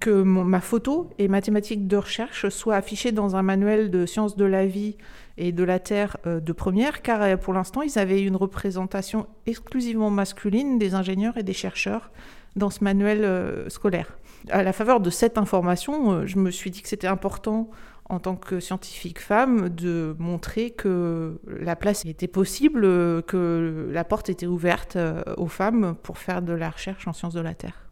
que 0.00 0.10
ma 0.22 0.60
photo 0.60 1.10
et 1.18 1.28
mathématiques 1.28 1.86
de 1.86 1.96
recherche 1.96 2.48
soient 2.48 2.76
affichées 2.76 3.12
dans 3.12 3.36
un 3.36 3.42
manuel 3.42 3.90
de 3.90 4.06
sciences 4.06 4.36
de 4.36 4.44
la 4.44 4.66
vie 4.66 4.96
et 5.38 5.52
de 5.52 5.64
la 5.64 5.78
Terre 5.78 6.16
euh, 6.26 6.40
de 6.40 6.52
première, 6.52 7.02
car 7.02 7.38
pour 7.38 7.52
l'instant, 7.52 7.82
ils 7.82 7.98
avaient 7.98 8.22
une 8.22 8.36
représentation 8.36 9.26
exclusivement 9.46 10.10
masculine 10.10 10.78
des 10.78 10.94
ingénieurs 10.94 11.36
et 11.36 11.42
des 11.42 11.52
chercheurs 11.52 12.10
dans 12.56 12.70
ce 12.70 12.82
manuel 12.82 13.68
scolaire. 13.68 14.16
À 14.50 14.62
la 14.62 14.72
faveur 14.72 15.00
de 15.00 15.10
cette 15.10 15.36
information, 15.36 16.26
je 16.26 16.38
me 16.38 16.50
suis 16.50 16.70
dit 16.70 16.80
que 16.80 16.88
c'était 16.88 17.06
important 17.06 17.70
en 18.08 18.20
tant 18.20 18.36
que 18.36 18.60
scientifique 18.60 19.20
femme, 19.20 19.68
de 19.68 20.14
montrer 20.18 20.70
que 20.70 21.40
la 21.46 21.74
place 21.74 22.04
était 22.04 22.28
possible, 22.28 22.82
que 23.24 23.88
la 23.90 24.04
porte 24.04 24.28
était 24.28 24.46
ouverte 24.46 24.96
euh, 24.96 25.22
aux 25.36 25.48
femmes 25.48 25.96
pour 26.02 26.18
faire 26.18 26.42
de 26.42 26.52
la 26.52 26.70
recherche 26.70 27.08
en 27.08 27.12
sciences 27.12 27.34
de 27.34 27.40
la 27.40 27.54
Terre. 27.54 27.90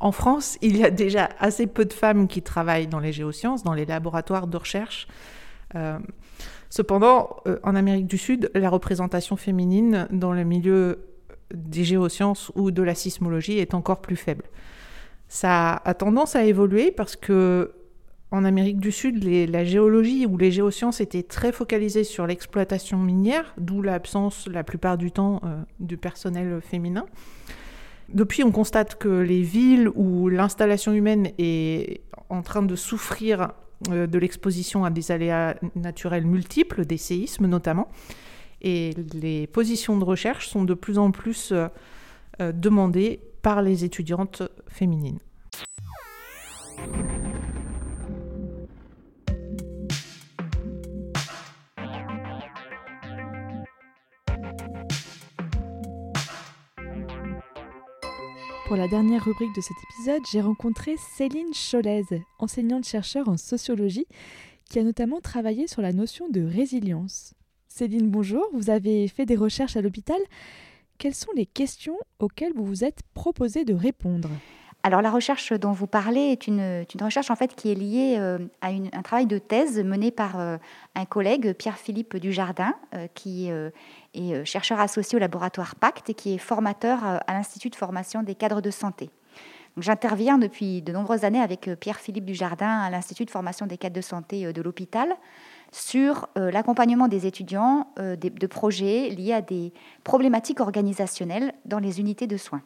En 0.00 0.12
France, 0.12 0.58
il 0.62 0.76
y 0.76 0.84
a 0.84 0.90
déjà 0.90 1.28
assez 1.40 1.66
peu 1.66 1.84
de 1.84 1.92
femmes 1.92 2.28
qui 2.28 2.40
travaillent 2.40 2.86
dans 2.86 3.00
les 3.00 3.12
géosciences, 3.12 3.64
dans 3.64 3.74
les 3.74 3.84
laboratoires 3.84 4.46
de 4.46 4.56
recherche. 4.56 5.08
Euh, 5.74 5.98
cependant, 6.70 7.36
euh, 7.46 7.58
en 7.62 7.76
Amérique 7.76 8.06
du 8.06 8.18
Sud, 8.18 8.50
la 8.54 8.70
représentation 8.70 9.36
féminine 9.36 10.08
dans 10.10 10.32
le 10.32 10.44
milieu 10.44 11.00
des 11.54 11.84
géosciences 11.84 12.52
ou 12.54 12.70
de 12.70 12.82
la 12.82 12.94
sismologie 12.94 13.58
est 13.58 13.74
encore 13.74 14.00
plus 14.00 14.16
faible. 14.16 14.44
Ça 15.28 15.74
a 15.84 15.94
tendance 15.94 16.36
à 16.36 16.44
évoluer 16.44 16.90
parce 16.90 17.16
que 17.16 17.72
en 18.30 18.44
Amérique 18.44 18.78
du 18.78 18.92
Sud, 18.92 19.24
la 19.24 19.64
géologie 19.64 20.26
ou 20.26 20.36
les 20.36 20.50
géosciences 20.50 21.00
étaient 21.00 21.22
très 21.22 21.50
focalisées 21.50 22.04
sur 22.04 22.26
l'exploitation 22.26 22.98
minière, 22.98 23.54
d'où 23.56 23.80
l'absence 23.80 24.46
la 24.48 24.64
plupart 24.64 24.98
du 24.98 25.10
temps 25.10 25.40
euh, 25.44 25.62
du 25.80 25.96
personnel 25.96 26.60
féminin. 26.60 27.06
Depuis, 28.10 28.44
on 28.44 28.52
constate 28.52 28.96
que 28.96 29.08
les 29.08 29.42
villes 29.42 29.88
où 29.94 30.28
l'installation 30.28 30.92
humaine 30.92 31.30
est 31.38 32.02
en 32.28 32.42
train 32.42 32.62
de 32.62 32.76
souffrir 32.76 33.52
de 33.82 34.18
l'exposition 34.18 34.84
à 34.84 34.90
des 34.90 35.12
aléas 35.12 35.56
naturels 35.74 36.26
multiples, 36.26 36.84
des 36.84 36.96
séismes 36.96 37.46
notamment, 37.46 37.88
et 38.60 38.92
les 39.14 39.46
positions 39.46 39.98
de 39.98 40.04
recherche 40.04 40.48
sont 40.48 40.64
de 40.64 40.74
plus 40.74 40.98
en 40.98 41.10
plus 41.10 41.52
euh, 41.52 41.68
demandées 42.52 43.20
par 43.42 43.62
les 43.62 43.84
étudiantes 43.84 44.42
féminines. 44.68 45.20
Pour 58.68 58.76
la 58.76 58.86
dernière 58.86 59.24
rubrique 59.24 59.54
de 59.56 59.62
cet 59.62 59.78
épisode, 59.82 60.20
j'ai 60.30 60.42
rencontré 60.42 60.96
Céline 60.98 61.54
Cholez, 61.54 62.04
enseignante-chercheur 62.38 63.26
en 63.26 63.38
sociologie, 63.38 64.04
qui 64.68 64.78
a 64.78 64.82
notamment 64.82 65.22
travaillé 65.22 65.66
sur 65.66 65.80
la 65.80 65.94
notion 65.94 66.28
de 66.28 66.42
résilience. 66.42 67.32
Céline, 67.68 68.10
bonjour, 68.10 68.46
vous 68.52 68.68
avez 68.68 69.08
fait 69.08 69.24
des 69.24 69.36
recherches 69.36 69.78
à 69.78 69.80
l'hôpital. 69.80 70.20
Quelles 70.98 71.14
sont 71.14 71.32
les 71.34 71.46
questions 71.46 71.96
auxquelles 72.18 72.52
vous 72.54 72.66
vous 72.66 72.84
êtes 72.84 73.00
proposé 73.14 73.64
de 73.64 73.72
répondre? 73.72 74.28
Alors 74.84 75.02
la 75.02 75.10
recherche 75.10 75.52
dont 75.52 75.72
vous 75.72 75.88
parlez 75.88 76.30
est 76.30 76.46
une, 76.46 76.84
recherche 77.00 77.30
en 77.30 77.36
fait 77.36 77.54
qui 77.54 77.72
est 77.72 77.74
liée 77.74 78.16
euh, 78.18 78.38
à 78.60 78.68
un 78.68 79.02
travail 79.02 79.26
de 79.26 79.38
thèse 79.38 79.82
mené 79.82 80.10
par 80.10 80.38
euh, 80.38 80.56
un 80.94 81.04
collègue, 81.04 81.52
Pierre-Philippe 81.52 82.16
Dujardin, 82.16 82.74
euh, 82.94 83.08
qui 83.14 83.50
est 84.14 84.44
chercheur 84.44 84.80
associé 84.80 85.16
au 85.16 85.18
laboratoire 85.18 85.74
Pacte 85.76 86.10
et 86.10 86.14
qui 86.14 86.34
est 86.34 86.38
formateur 86.38 87.04
à 87.04 87.32
l'Institut 87.32 87.70
de 87.70 87.76
formation 87.76 88.22
des 88.22 88.34
cadres 88.34 88.60
de 88.60 88.70
santé. 88.70 89.10
J'interviens 89.76 90.38
depuis 90.38 90.82
de 90.82 90.92
nombreuses 90.92 91.24
années 91.24 91.40
avec 91.40 91.70
Pierre-Philippe 91.78 92.24
Dujardin 92.24 92.80
à 92.80 92.90
l'Institut 92.90 93.24
de 93.24 93.30
formation 93.30 93.66
des 93.66 93.78
cadres 93.78 93.94
de 93.94 94.00
santé 94.00 94.52
de 94.52 94.62
l'hôpital 94.62 95.14
sur 95.70 96.28
l'accompagnement 96.34 97.06
des 97.06 97.26
étudiants 97.26 97.86
de 97.96 98.46
projets 98.46 99.10
liés 99.10 99.34
à 99.34 99.40
des 99.40 99.72
problématiques 100.02 100.60
organisationnelles 100.60 101.52
dans 101.64 101.78
les 101.78 102.00
unités 102.00 102.26
de 102.26 102.36
soins. 102.36 102.62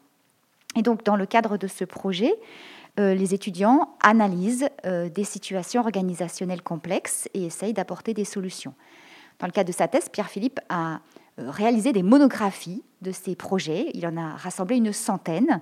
Et 0.77 0.83
donc, 0.83 1.05
dans 1.05 1.17
le 1.17 1.27
cadre 1.27 1.57
de 1.57 1.67
ce 1.67 1.85
projet, 1.85 2.35
euh, 2.99 3.15
les 3.15 3.35
étudiants 3.35 3.95
analysent 4.03 4.69
euh, 4.87 5.09
des 5.09 5.25
situations 5.25 5.81
organisationnelles 5.81 6.63
complexes 6.63 7.29
et 7.35 7.45
essayent 7.45 7.73
d'apporter 7.73 8.15
des 8.15 8.25
solutions. 8.25 8.75
Dans 9.39 9.47
le 9.47 9.53
cadre 9.53 9.69
de 9.69 9.75
sa 9.75 9.89
thèse, 9.89 10.09
Pierre-Philippe 10.09 10.61
a 10.69 10.95
euh, 10.95 10.97
réalisé 11.39 11.93
des 11.93 12.03
monographies 12.03 12.83
de 13.01 13.13
ces 13.13 13.35
projets. 13.35 13.91
Il 13.95 14.07
en 14.07 14.17
a 14.17 14.37
rassemblé 14.37 14.77
une 14.77 14.93
centaine 14.93 15.61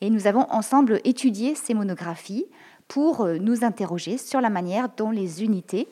et 0.00 0.10
nous 0.10 0.26
avons 0.26 0.46
ensemble 0.50 1.00
étudié 1.04 1.54
ces 1.54 1.74
monographies 1.74 2.46
pour 2.88 3.26
nous 3.26 3.64
interroger 3.64 4.18
sur 4.18 4.40
la 4.40 4.50
manière 4.50 4.88
dont 4.96 5.10
les 5.10 5.42
unités 5.42 5.88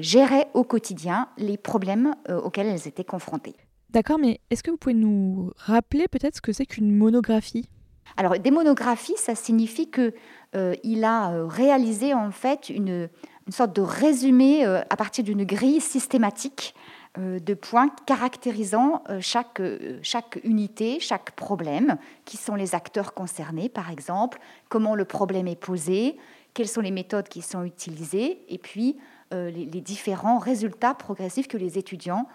géraient 0.00 0.48
au 0.54 0.64
quotidien 0.64 1.28
les 1.38 1.56
problèmes 1.56 2.14
auxquels 2.28 2.66
elles 2.66 2.88
étaient 2.88 3.04
confrontées. 3.04 3.54
D'accord, 3.90 4.18
mais 4.18 4.40
est-ce 4.50 4.62
que 4.62 4.70
vous 4.70 4.76
pouvez 4.76 4.94
nous 4.94 5.50
rappeler 5.56 6.08
peut-être 6.08 6.36
ce 6.36 6.40
que 6.42 6.52
c'est 6.52 6.66
qu'une 6.66 6.94
monographie? 6.94 7.70
Alors, 8.16 8.38
des 8.38 8.50
monographies, 8.50 9.16
ça 9.16 9.34
signifie 9.34 9.90
qu'il 9.90 10.12
euh, 10.56 11.02
a 11.02 11.32
euh, 11.32 11.46
réalisé 11.46 12.14
en 12.14 12.30
fait 12.30 12.68
une, 12.68 13.08
sorte 13.48 13.74
de 13.74 13.80
résumé 13.80 14.66
euh, 14.66 14.82
à 14.90 14.96
partir 14.96 15.24
d'une 15.24 15.44
grille 15.44 15.80
systématique 15.80 16.74
de 17.16 17.54
points 17.54 17.88
caractérisant 18.06 19.02
chaque, 19.20 19.62
chaque 20.02 20.38
unité, 20.44 20.98
chaque 21.00 21.32
problème, 21.32 21.96
qui 22.24 22.36
sont 22.36 22.54
les 22.54 22.74
acteurs 22.74 23.14
concernés 23.14 23.68
par 23.68 23.90
exemple, 23.90 24.38
comment 24.68 24.94
le 24.94 25.04
problème 25.04 25.48
est 25.48 25.56
posé, 25.56 26.16
quelles 26.54 26.68
sont 26.68 26.80
les 26.80 26.90
méthodes 26.90 27.28
qui 27.28 27.42
sont 27.42 27.64
utilisées, 27.64 28.40
et 28.48 28.58
puis 28.58 28.96
les, 29.32 29.80
différents 29.80 30.38
résultats 30.38 30.94
progressifs 30.94 31.48
que 31.48 31.56
les 31.56 31.78
étudiants 31.78 32.26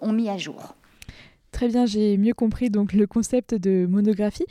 ont 0.00 0.12
mis 0.12 0.28
à 0.28 0.36
jour. 0.36 0.74
Très 1.52 1.68
bien, 1.68 1.86
j'ai 1.86 2.16
mieux 2.16 2.34
compris 2.34 2.70
donc 2.70 2.92
le 2.92 3.06
concept 3.06 3.54
de 3.54 3.86
monographie. 3.86 4.46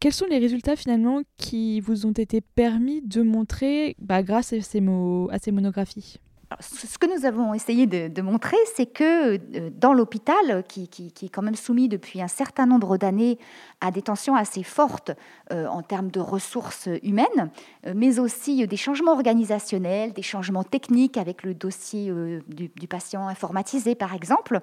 Quels 0.00 0.12
sont 0.12 0.26
les 0.26 0.38
résultats 0.38 0.76
finalement 0.76 1.22
qui 1.38 1.80
vous 1.80 2.06
ont 2.06 2.12
été 2.12 2.40
permis 2.40 3.02
de 3.02 3.22
montrer 3.22 3.96
bah, 3.98 4.22
grâce 4.22 4.52
à 4.52 4.60
ces 4.60 4.80
monographies? 4.80 6.20
Ce 6.60 6.96
que 6.96 7.06
nous 7.06 7.26
avons 7.26 7.52
essayé 7.52 7.86
de, 7.86 8.22
montrer, 8.22 8.56
c'est 8.74 8.86
que 8.86 9.34
euh, 9.36 9.70
dans 9.70 9.92
l'hôpital, 9.92 10.64
qui, 10.66 10.88
est 11.22 11.28
quand 11.28 11.42
même 11.42 11.54
soumis 11.54 11.88
depuis 11.88 12.22
un 12.22 12.28
certain 12.28 12.64
nombre 12.64 12.96
d'années 12.96 13.38
à 13.80 13.90
des 13.90 14.00
tensions 14.00 14.34
assez 14.34 14.62
fortes 14.62 15.12
euh, 15.52 15.66
en 15.66 15.82
termes 15.82 16.10
de 16.10 16.20
ressources 16.20 16.88
humaines, 17.02 17.50
euh, 17.86 17.92
mais 17.94 18.18
aussi 18.18 18.66
des 18.66 18.76
changements 18.76 19.12
organisationnels, 19.12 20.14
des 20.14 20.22
changements 20.22 20.64
techniques 20.64 21.18
avec 21.18 21.42
le 21.42 21.52
dossier 21.54 22.12
du, 22.48 22.88
patient 22.88 23.28
informatisé, 23.28 23.94
par 23.94 24.14
exemple, 24.14 24.60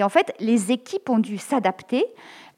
en 0.00 0.08
fait, 0.08 0.34
les 0.40 0.72
équipes 0.72 1.10
ont 1.10 1.18
dû 1.18 1.36
s'adapter 1.36 2.06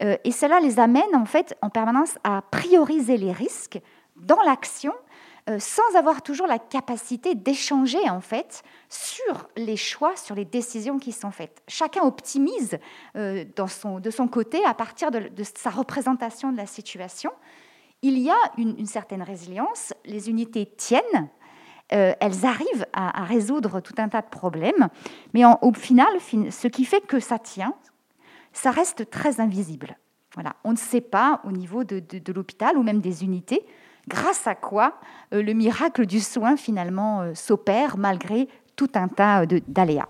et 0.01 0.31
cela 0.31 0.61
les 0.61 0.79
amène 0.79 1.15
en 1.15 1.25
fait 1.25 1.57
en 1.61 1.71
permanence 1.71 2.19
à 2.23 2.43
prioriser 2.51 3.17
les 3.17 3.33
risques 3.33 3.81
dans 4.17 4.41
l'action 4.43 4.93
sans 5.59 5.97
avoir 5.97 6.23
toujours 6.23 6.47
la 6.47 6.59
capacité 6.59 7.35
d'échanger 7.35 8.11
en 8.11 8.21
fait 8.21 8.63
sur 8.89 9.49
les 9.57 9.77
choix, 9.77 10.17
sur 10.17 10.35
les 10.35 10.45
décisions 10.45 10.99
qui 10.99 11.13
sont 11.13 11.31
faites. 11.31 11.63
Chacun 11.69 12.03
optimise 12.03 12.79
euh, 13.17 13.45
de 13.45 14.11
son 14.11 14.29
côté 14.29 14.65
à 14.65 14.75
partir 14.75 15.11
de, 15.11 15.31
sa 15.43 15.71
représentation 15.71 16.53
de 16.53 16.57
la 16.57 16.67
situation. 16.67 17.31
Il 18.03 18.19
y 18.19 18.31
a 18.31 18.37
une, 18.59 18.87
certaine 18.87 19.23
résilience, 19.23 19.93
les 20.05 20.31
unités 20.31 20.67
tiennent, 20.67 21.29
euh, 21.93 22.13
elles 22.21 22.45
arrivent 22.45 22.87
à, 22.93 23.25
résoudre 23.25 23.81
tout 23.81 23.95
un 23.99 24.09
tas 24.09 24.23
de 24.23 24.29
problèmes, 24.29 24.89
mais 25.35 25.43
au 25.63 25.73
final, 25.73 26.09
ce 26.21 26.69
qui 26.69 26.85
fait 26.85 27.01
que 27.01 27.19
ça 27.19 27.39
tient, 27.39 27.75
ça 28.53 28.71
reste 28.71 29.11
très 29.11 29.41
invisible. 29.41 29.97
Voilà. 30.35 30.55
On 30.63 30.73
ne 30.73 30.77
sait 30.77 31.01
pas 31.01 31.41
au 31.45 31.51
niveau 31.51 31.83
de 31.83 32.33
l'hôpital 32.33 32.77
ou 32.77 32.83
même 32.83 33.01
des 33.01 33.25
unités 33.25 33.67
grâce 34.09 34.47
à 34.47 34.55
quoi 34.55 34.95
euh, 35.33 35.43
le 35.43 35.53
miracle 35.53 36.07
du 36.07 36.21
soin 36.21 36.57
finalement 36.57 37.21
euh, 37.21 37.35
s'opère 37.35 37.99
malgré 37.99 38.49
tout 38.75 38.91
un 38.95 39.09
tas 39.09 39.45
d'aléas. 39.47 40.09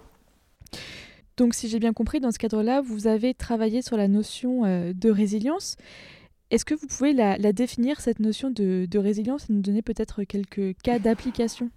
Donc 1.37 1.55
si 1.55 1.69
j'ai 1.69 1.79
bien 1.79 1.93
compris, 1.93 2.21
dans 2.21 2.31
ce 2.31 2.39
cadre-là, 2.39 2.81
vous 2.81 3.07
avez 3.07 3.35
travaillé 3.35 3.83
sur 3.83 3.97
la 3.97 4.09
notion 4.09 4.65
euh, 4.65 4.93
de 4.95 5.11
résilience. 5.11 5.77
Est-ce 6.51 6.65
que 6.65 6.75
vous 6.75 6.87
pouvez 6.87 7.13
la, 7.13 7.37
définir, 7.53 8.01
cette 8.01 8.21
notion 8.21 8.51
de, 8.51 8.99
résilience, 8.99 9.51
et 9.51 9.53
nous 9.53 9.61
donner 9.61 9.83
peut-être 9.83 10.25
quelques 10.25 10.77
cas 10.83 10.99
d'application? 10.99 11.69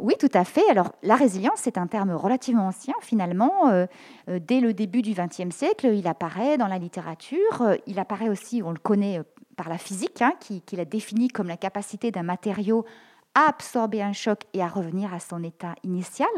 Oui, 0.00 0.14
tout 0.18 0.30
à 0.32 0.44
fait. 0.44 0.62
Alors, 0.70 0.94
la 1.02 1.16
résilience, 1.16 1.58
c'est 1.58 1.76
un 1.76 1.86
terme 1.86 2.10
relativement 2.12 2.68
ancien, 2.68 2.94
finalement. 3.02 3.86
dès 4.26 4.60
le 4.60 4.72
début 4.72 5.02
du 5.02 5.12
XXe 5.12 5.54
siècle, 5.54 5.90
il 5.92 6.08
apparaît 6.08 6.56
dans 6.56 6.66
la 6.66 6.78
littérature. 6.78 7.76
il 7.86 7.98
apparaît 7.98 8.30
aussi, 8.30 8.62
on 8.62 8.70
le 8.70 8.78
connaît 8.78 9.20
par 9.56 9.68
la 9.68 9.78
physique, 9.78 10.22
hein, 10.22 10.32
qui, 10.40 10.62
l'a 10.76 10.84
défini 10.84 11.28
comme 11.28 11.48
la 11.48 11.56
capacité 11.56 12.10
d'un 12.10 12.22
matériau 12.22 12.84
à 13.34 13.48
absorber 13.48 14.02
un 14.02 14.12
choc 14.12 14.42
et 14.52 14.62
à 14.62 14.68
revenir 14.68 15.12
à 15.12 15.20
son 15.20 15.42
état 15.42 15.74
initial. 15.82 16.28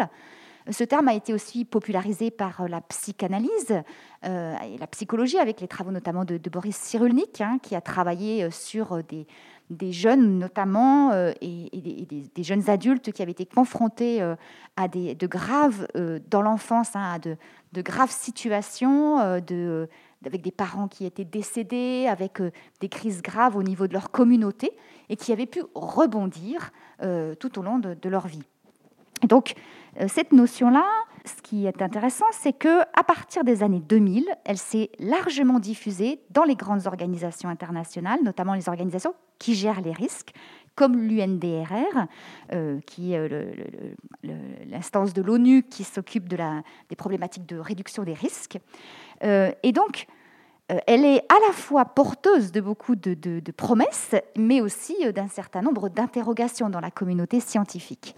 Ce 0.71 0.85
terme 0.85 1.09
a 1.09 1.15
été 1.15 1.33
aussi 1.33 1.65
popularisé 1.65 2.31
par 2.31 2.69
la 2.69 2.81
psychanalyse 2.83 3.83
euh, 4.27 4.55
et 4.59 4.77
la 4.77 4.87
psychologie, 4.87 5.39
avec 5.39 5.61
les 5.61 5.69
travaux 5.69 5.91
notamment 5.91 6.25
de, 6.25 6.39
Boris 6.51 6.77
Cyrulnik, 6.77 7.41
hein, 7.41 7.59
qui 7.63 7.75
a 7.75 7.81
travaillé 7.81 8.45
euh, 8.45 8.51
sur 8.51 9.03
des, 9.05 9.93
jeunes 9.93 10.39
notamment 10.39 11.13
euh, 11.13 11.33
et, 11.41 11.71
des, 12.35 12.43
jeunes 12.43 12.69
adultes 12.69 13.13
qui 13.13 13.23
avaient 13.23 13.33
été 13.33 13.47
confrontés 13.47 14.21
à 14.77 14.89
des, 14.89 15.15
de 15.15 15.27
graves, 15.27 15.87
dans 16.31 16.43
l'enfance, 16.43 16.95
hein, 16.95 17.15
à 17.15 17.19
de, 17.19 17.37
graves 17.83 18.11
situations 18.11 19.41
avec 20.27 20.43
des 20.43 20.51
parents 20.51 20.89
qui 20.89 21.05
étaient 21.05 21.25
décédés, 21.25 22.07
avec 22.09 22.41
euh, 22.41 22.51
des 22.81 22.89
crises 22.89 23.23
graves 23.23 23.57
au 23.57 23.63
niveau 23.63 23.87
de 23.87 23.93
leur 23.93 24.11
communauté, 24.11 24.73
et 25.09 25.17
qui 25.17 25.33
avaient 25.33 25.47
pu 25.47 25.63
rebondir 25.75 26.71
euh, 27.03 27.35
tout 27.35 27.59
au 27.59 27.63
long 27.63 27.79
de, 27.79 28.09
leur 28.09 28.27
vie. 28.27 28.43
donc, 29.25 29.55
euh, 30.01 30.07
cette 30.09 30.33
notion-là, 30.33 30.85
ce 31.25 31.43
qui 31.43 31.67
est 31.67 31.83
intéressant, 31.83 32.27
c'est 32.33 32.53
que 32.53 32.81
à 32.99 33.05
partir 33.05 33.45
des 33.45 33.63
années 33.63 33.83
2000, 33.87 34.25
elle 34.45 34.59
s'est 34.59 34.91
largement 34.99 35.59
diffusée 35.59 36.21
dans 36.31 36.45
les 36.45 36.57
grandes 36.57 36.87
organisations 36.87 37.49
internationales, 37.49 38.21
notamment 38.25 38.55
les 38.55 38.69
organisations 38.69 39.15
qui 39.39 39.55
gèrent 39.55 39.81
les 39.81 39.93
risques, 39.93 40.33
comme 40.75 40.97
l'UNDRR, 40.97 42.07
qui 42.87 43.13
est 43.13 43.29
l'instance 44.71 45.13
de 45.13 45.23
l'ONU 45.23 45.65
qui 45.65 45.83
s'occupe 45.83 46.29
de 46.29 46.37
des 46.89 46.97
problématiques 46.97 47.47
de 47.47 47.59
réduction 47.59 48.05
des 48.05 48.15
risques. 48.15 48.59
Euh, 49.25 49.53
et 49.63 49.73
donc, 49.73 50.07
euh, 50.71 50.79
elle 50.87 51.05
est 51.05 51.21
à 51.31 51.39
la 51.47 51.53
fois 51.53 51.85
porteuse 51.85 52.53
de 52.53 52.61
beaucoup 52.61 52.97
de, 52.97 53.41
promesses, 53.53 54.15
mais 54.37 54.61
aussi 54.61 54.97
euh, 55.05 55.13
d'un 55.13 55.29
certain 55.29 55.63
nombre 55.63 55.89
d'interrogations 55.89 56.69
dans 56.69 56.81
la 56.81 56.91
communauté 56.91 57.41
scientifique. 57.41 58.15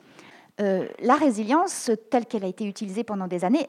la 0.58 1.14
résilience, 1.14 1.90
telle 2.10 2.26
qu'elle 2.26 2.44
a 2.44 2.48
été 2.48 2.66
utilisée 2.66 3.02
pendant 3.02 3.26
des 3.26 3.46
années, 3.46 3.66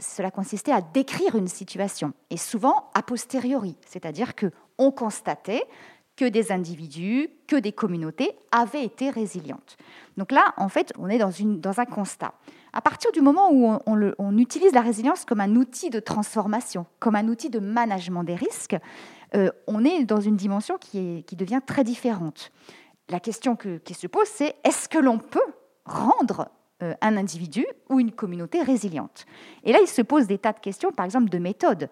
cela 0.00 0.30
consistait 0.30 0.70
à 0.70 0.80
décrire 0.80 1.34
une 1.34 1.48
situation, 1.48 2.12
et 2.30 2.36
souvent 2.36 2.90
a 2.94 3.02
posteriori, 3.02 3.74
c'est-à-dire 3.84 4.36
que 4.36 4.52
on 4.78 4.92
constatait 4.92 5.64
que 6.14 6.24
des 6.24 6.52
individus, 6.52 7.28
que 7.48 7.56
des 7.56 7.72
communautés 7.72 8.30
avaient 8.52 8.84
été 8.84 9.10
résilientes. 9.10 9.76
Donc 10.16 10.30
là, 10.30 10.54
en 10.58 10.68
fait, 10.68 10.92
on 10.96 11.08
est 11.08 11.18
dans 11.18 11.80
un 11.80 11.86
constat. 11.86 12.34
À 12.78 12.80
partir 12.80 13.10
du 13.10 13.20
moment 13.20 13.50
où 13.50 13.76
on, 13.86 14.38
utilise 14.38 14.70
la 14.70 14.82
résilience 14.82 15.24
comme 15.24 15.40
un 15.40 15.56
outil 15.56 15.90
de 15.90 15.98
transformation, 15.98 16.86
comme 17.00 17.16
un 17.16 17.26
outil 17.26 17.50
de 17.50 17.58
management 17.58 18.22
des 18.22 18.36
risques, 18.36 18.76
euh, 19.34 19.50
on 19.66 19.84
est 19.84 20.04
dans 20.04 20.20
une 20.20 20.36
dimension 20.36 20.78
qui, 20.78 21.24
devient 21.32 21.60
très 21.66 21.82
différente. 21.82 22.52
La 23.08 23.18
question 23.18 23.56
qui 23.56 23.94
se 23.94 24.06
pose, 24.06 24.28
c'est 24.28 24.54
est-ce 24.62 24.88
que 24.88 24.98
l'on 24.98 25.18
peut 25.18 25.40
rendre 25.86 26.50
euh, 26.84 26.94
un 27.00 27.16
individu 27.16 27.66
ou 27.88 27.98
une 27.98 28.12
communauté 28.12 28.62
résiliente? 28.62 29.26
Et 29.64 29.72
là, 29.72 29.80
il 29.82 29.88
se 29.88 30.02
pose 30.02 30.28
des 30.28 30.38
tas 30.38 30.52
de 30.52 30.60
questions, 30.60 30.92
par 30.92 31.04
exemple 31.04 31.30
de 31.30 31.38
méthode. 31.38 31.90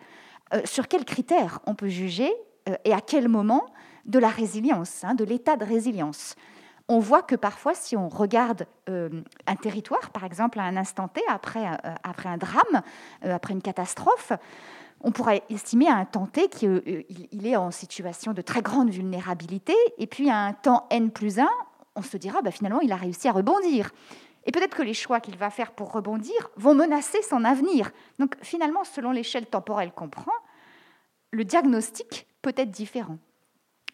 Euh, 0.55 0.61
sur 0.67 0.87
quels 0.87 1.05
critères 1.05 1.59
on 1.67 1.75
peut 1.75 1.89
juger 1.89 2.33
et 2.85 2.93
à 2.93 3.01
quel 3.01 3.29
moment 3.29 3.67
de 4.05 4.21
la 4.21 4.29
résilience, 4.29 5.03
hein, 5.03 5.17
de 5.17 5.25
l'état 5.25 5.57
de 5.57 5.65
résilience? 5.65 6.37
On 6.89 6.99
voit 7.01 7.23
que 7.23 7.35
parfois, 7.35 7.75
si 7.75 7.97
on 7.97 8.09
regarde 8.09 8.67
euh, 8.89 9.23
un 9.47 9.57
territoire, 9.57 10.11
par 10.11 10.25
exemple, 10.25 10.61
à 10.61 10.63
un 10.63 10.77
instant 10.77 11.09
T, 11.09 11.21
après, 11.29 11.67
euh, 11.67 11.95
après 12.05 12.29
un 12.29 12.37
drame, 12.37 12.83
euh, 13.25 13.35
après 13.35 13.55
une 13.55 13.63
catastrophe, 13.63 14.33
on 15.01 15.11
pourrait 15.11 15.43
estimer 15.51 15.89
à 15.89 15.97
un 15.97 16.05
temps 16.05 16.27
T 16.27 16.49
qu'il 16.49 17.47
est 17.47 17.57
en 17.57 17.71
situation 17.71 18.33
de 18.33 18.41
très 18.41 18.63
grande 18.63 18.91
vulnérabilité, 18.91 19.75
et 19.99 20.07
puis 20.07 20.31
à 20.31 20.39
un 20.39 20.53
temps 20.53 20.87
N 20.91 21.11
plus 21.11 21.39
1, 21.39 21.49
on 21.97 22.03
se 22.03 22.17
dira, 22.17 22.41
bah, 22.43 22.51
finalement, 22.51 22.81
il 22.81 22.93
a 22.93 22.97
réussi 22.97 23.27
à 23.29 23.33
rebondir. 23.33 23.91
Et 24.45 24.53
peut-être 24.53 24.77
que 24.77 24.83
les 24.83 24.95
choix 24.95 25.19
qu'il 25.19 25.37
va 25.37 25.51
faire 25.51 25.73
pour 25.73 25.91
rebondir 25.91 26.51
vont 26.57 26.75
menacer 26.75 27.21
son 27.23 27.43
avenir. 27.43 27.91
Donc 28.21 28.37
finalement, 28.43 28.85
selon 28.85 29.11
l'échelle 29.11 29.47
temporelle 29.47 29.91
qu'on 29.91 30.09
prend, 30.09 30.33
le 31.33 31.45
diagnostic 31.45 32.29
peut 32.43 32.55
être 32.57 32.71
différent. 32.71 33.19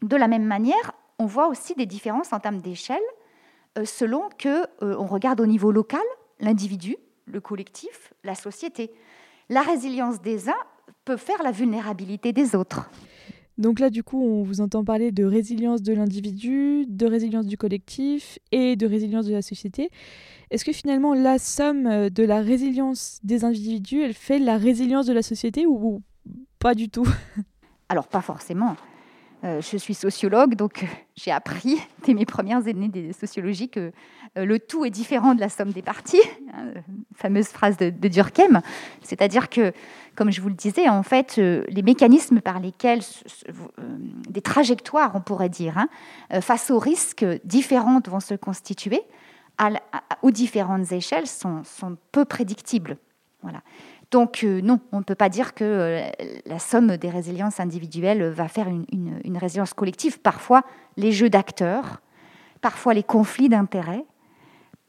De 0.03 0.17
la 0.17 0.29
même 0.29 0.45
manière, 0.45 0.93
on 1.23 1.27
voit 1.27 1.47
aussi 1.47 1.75
des 1.77 1.87
différences 1.87 2.33
en 2.33 2.41
termes 2.41 2.61
d'échelle 2.61 3.03
euh, 3.79 3.85
selon 3.85 4.29
que 4.39 4.65
euh, 4.83 4.97
on 4.99 5.07
regarde 5.07 5.41
au 5.41 5.47
niveau 5.47 5.71
local 5.71 6.03
l'individu, 6.41 6.97
le 7.27 7.41
collectif, 7.41 8.13
la 8.25 8.35
société. 8.35 8.91
La 9.49 9.63
résilience 9.63 10.21
des 10.21 10.49
uns 10.49 10.65
peut 11.05 11.17
faire 11.17 11.41
la 11.45 11.53
vulnérabilité 11.53 12.33
des 12.33 12.57
autres. 12.57 12.91
Donc 13.57 13.79
là, 13.79 13.89
du 13.89 14.03
coup, 14.03 14.21
on 14.21 14.43
vous 14.43 14.61
entend 14.61 14.83
parler 14.85 15.13
de 15.13 15.25
résilience 15.25 15.83
de 15.83 15.93
l'individu, 15.93 16.87
de 16.89 17.07
résilience 17.07 17.47
du 17.47 17.57
collectif 17.57 18.41
et 18.51 18.75
de 18.75 18.87
résilience 18.87 19.27
de 19.27 19.33
la 19.33 19.43
société. 19.43 19.91
Est-ce 20.51 20.65
que 20.65 20.73
finalement, 20.73 21.15
la 21.15 21.39
somme 21.39 21.87
euh, 21.87 22.11
de 22.11 22.25
la 22.25 22.41
résilience 22.41 23.21
des 23.23 23.45
individus, 23.45 24.03
elle 24.03 24.15
fait 24.15 24.41
la 24.41 24.57
résilience 24.57 25.07
de 25.07 25.13
la 25.13 25.23
société 25.23 25.67
ou 25.67 26.03
pas 26.59 26.75
du 26.75 26.89
tout? 26.89 27.07
Alors, 27.89 28.09
pas 28.09 28.23
forcément. 28.23 28.75
Euh, 29.45 29.61
je 29.61 29.77
suis 29.77 29.95
sociologue, 29.95 30.55
donc 30.55 30.85
euh, 30.85 30.87
j'ai 31.17 31.33
appris 31.33 31.81
dès 32.05 32.15
mes 32.15 32.25
premières 32.25 32.69
années 32.69 32.89
de 32.89 33.11
sociologie 33.13 33.69
que 33.69 33.93
euh, 34.39 34.45
le 34.45 34.61
tout 34.61 34.85
est 34.85 34.91
différent 34.91 35.35
de 35.35 35.41
la 35.41 35.49
somme 35.49 35.73
des 35.73 35.83
parties, 35.83 36.23
hein, 36.55 36.67
fameuse 37.17 37.49
phrase 37.49 37.77
de, 37.77 37.91
Durkheim. 37.91 38.63
C'est-à-dire 39.03 39.49
que, 39.49 39.73
comme 40.15 40.31
je 40.31 40.41
vous 40.41 40.49
le 40.49 40.55
disais, 40.55 40.89
en 40.89 41.03
fait, 41.03 41.37
les 41.37 41.83
mécanismes 41.83 42.41
par 42.41 42.61
lesquels 42.61 43.01
des 44.29 44.43
trajectoires, 44.43 45.13
on 45.15 45.21
pourrait 45.21 45.49
dire, 45.49 45.77
hein, 45.79 46.41
face 46.41 46.71
aux 46.71 46.79
risques 46.79 47.25
différentes 47.45 48.09
vont 48.09 48.21
se 48.21 48.35
constituer 48.35 49.03
aux 50.23 50.31
différentes 50.31 50.91
échelles 50.93 51.27
sont, 51.27 51.63
sont 51.65 51.97
peu 52.11 52.25
prédictibles. 52.25 52.97
Voilà. 53.43 53.63
Donc 54.13 54.45
euh, 54.45 54.61
non, 54.61 54.79
on 54.93 54.99
ne 54.99 55.05
peut 55.05 55.15
pas 55.15 55.31
dire 55.31 55.55
que 55.55 55.65
euh, 55.65 56.11
la 56.45 56.59
somme 56.59 56.99
des 56.99 57.09
résiliences 57.09 57.59
individuelles 57.59 58.23
va 58.29 58.47
faire 58.47 58.69
une, 58.69 59.39
résilience 59.39 59.73
collective. 59.73 60.21
Parfois, 60.21 60.63
les 60.99 61.13
jeux 61.13 61.31
d'acteurs, 61.31 62.03
parfois 62.61 62.93
les 62.93 63.03
conflits 63.03 63.49
d'intérêts 63.49 64.05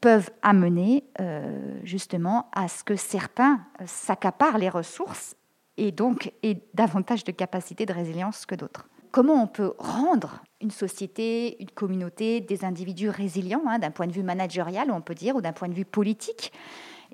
peuvent 0.02 0.30
amener 0.42 1.04
euh, 1.20 1.80
justement 1.82 2.50
à 2.52 2.68
ce 2.68 2.84
que 2.84 2.96
certains 2.96 3.60
s'accaparent 3.86 4.58
les 4.58 4.68
ressources 4.68 5.34
et 5.78 5.90
donc 5.90 6.30
aient 6.42 6.60
davantage 6.74 7.24
de 7.24 7.32
capacité 7.32 7.86
de 7.86 7.94
résilience 7.94 8.44
que 8.44 8.54
d'autres. 8.54 8.86
Comment 9.10 9.42
on 9.42 9.46
peut 9.46 9.72
rendre 9.78 10.42
une 10.60 10.70
société, 10.70 11.56
une 11.62 11.70
communauté, 11.70 12.40
des 12.40 12.64
individus 12.64 13.08
résilients 13.08 13.62
hein, 13.66 13.78
d'un 13.78 13.90
point 13.90 14.06
de 14.06 14.12
vue 14.12 14.22
managérial, 14.22 14.90
on 14.90 15.00
peut 15.00 15.14
dire, 15.14 15.34
ou 15.36 15.40
d'un 15.40 15.52
point 15.52 15.68
de 15.68 15.74
vue 15.74 15.86
politique? 15.86 16.52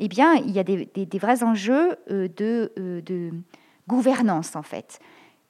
Eh 0.02 0.08
bien, 0.08 0.34
il 0.34 0.50
y 0.50 0.58
a 0.58 0.64
des, 0.64 1.18
vrais 1.20 1.44
enjeux 1.44 1.96
euh, 2.10 2.26
euh, 2.40 3.00
de, 3.02 3.30
gouvernance, 3.86 4.56
en 4.56 4.62
fait. 4.62 4.98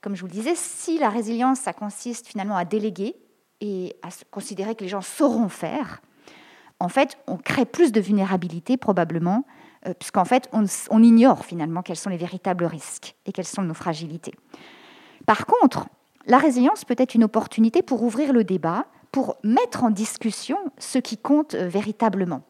Comme 0.00 0.16
je 0.16 0.22
vous 0.22 0.26
le 0.26 0.32
disais, 0.32 0.54
si 0.56 0.98
la 0.98 1.08
résilience, 1.08 1.60
ça 1.60 1.72
consiste 1.72 2.26
finalement 2.26 2.56
à 2.56 2.64
déléguer 2.64 3.14
et 3.60 3.94
à 4.02 4.08
considérer 4.30 4.74
que 4.74 4.82
les 4.82 4.88
gens 4.88 5.02
sauront 5.02 5.48
faire, 5.48 6.02
en 6.80 6.88
fait, 6.88 7.16
on 7.28 7.36
crée 7.36 7.64
plus 7.64 7.92
de 7.92 8.00
vulnérabilité 8.00 8.76
probablement, 8.76 9.44
euh, 9.86 9.94
puisqu'en 9.94 10.24
fait, 10.24 10.50
on, 10.52 11.02
ignore 11.02 11.44
finalement 11.44 11.82
quels 11.82 11.96
sont 11.96 12.10
les 12.10 12.16
véritables 12.16 12.64
risques 12.64 13.14
et 13.26 13.32
quelles 13.32 13.46
sont 13.46 13.62
nos 13.62 13.74
fragilités. 13.74 14.34
Par 15.26 15.46
contre, 15.46 15.86
la 16.26 16.38
résilience 16.38 16.84
peut 16.84 16.96
être 16.98 17.14
une 17.14 17.24
opportunité 17.24 17.82
pour 17.82 18.02
ouvrir 18.02 18.32
le 18.32 18.42
débat, 18.42 18.86
pour 19.12 19.36
mettre 19.44 19.84
en 19.84 19.90
discussion 19.90 20.58
ce 20.78 20.98
qui 20.98 21.18
compte 21.18 21.54
véritablement. 21.54 22.42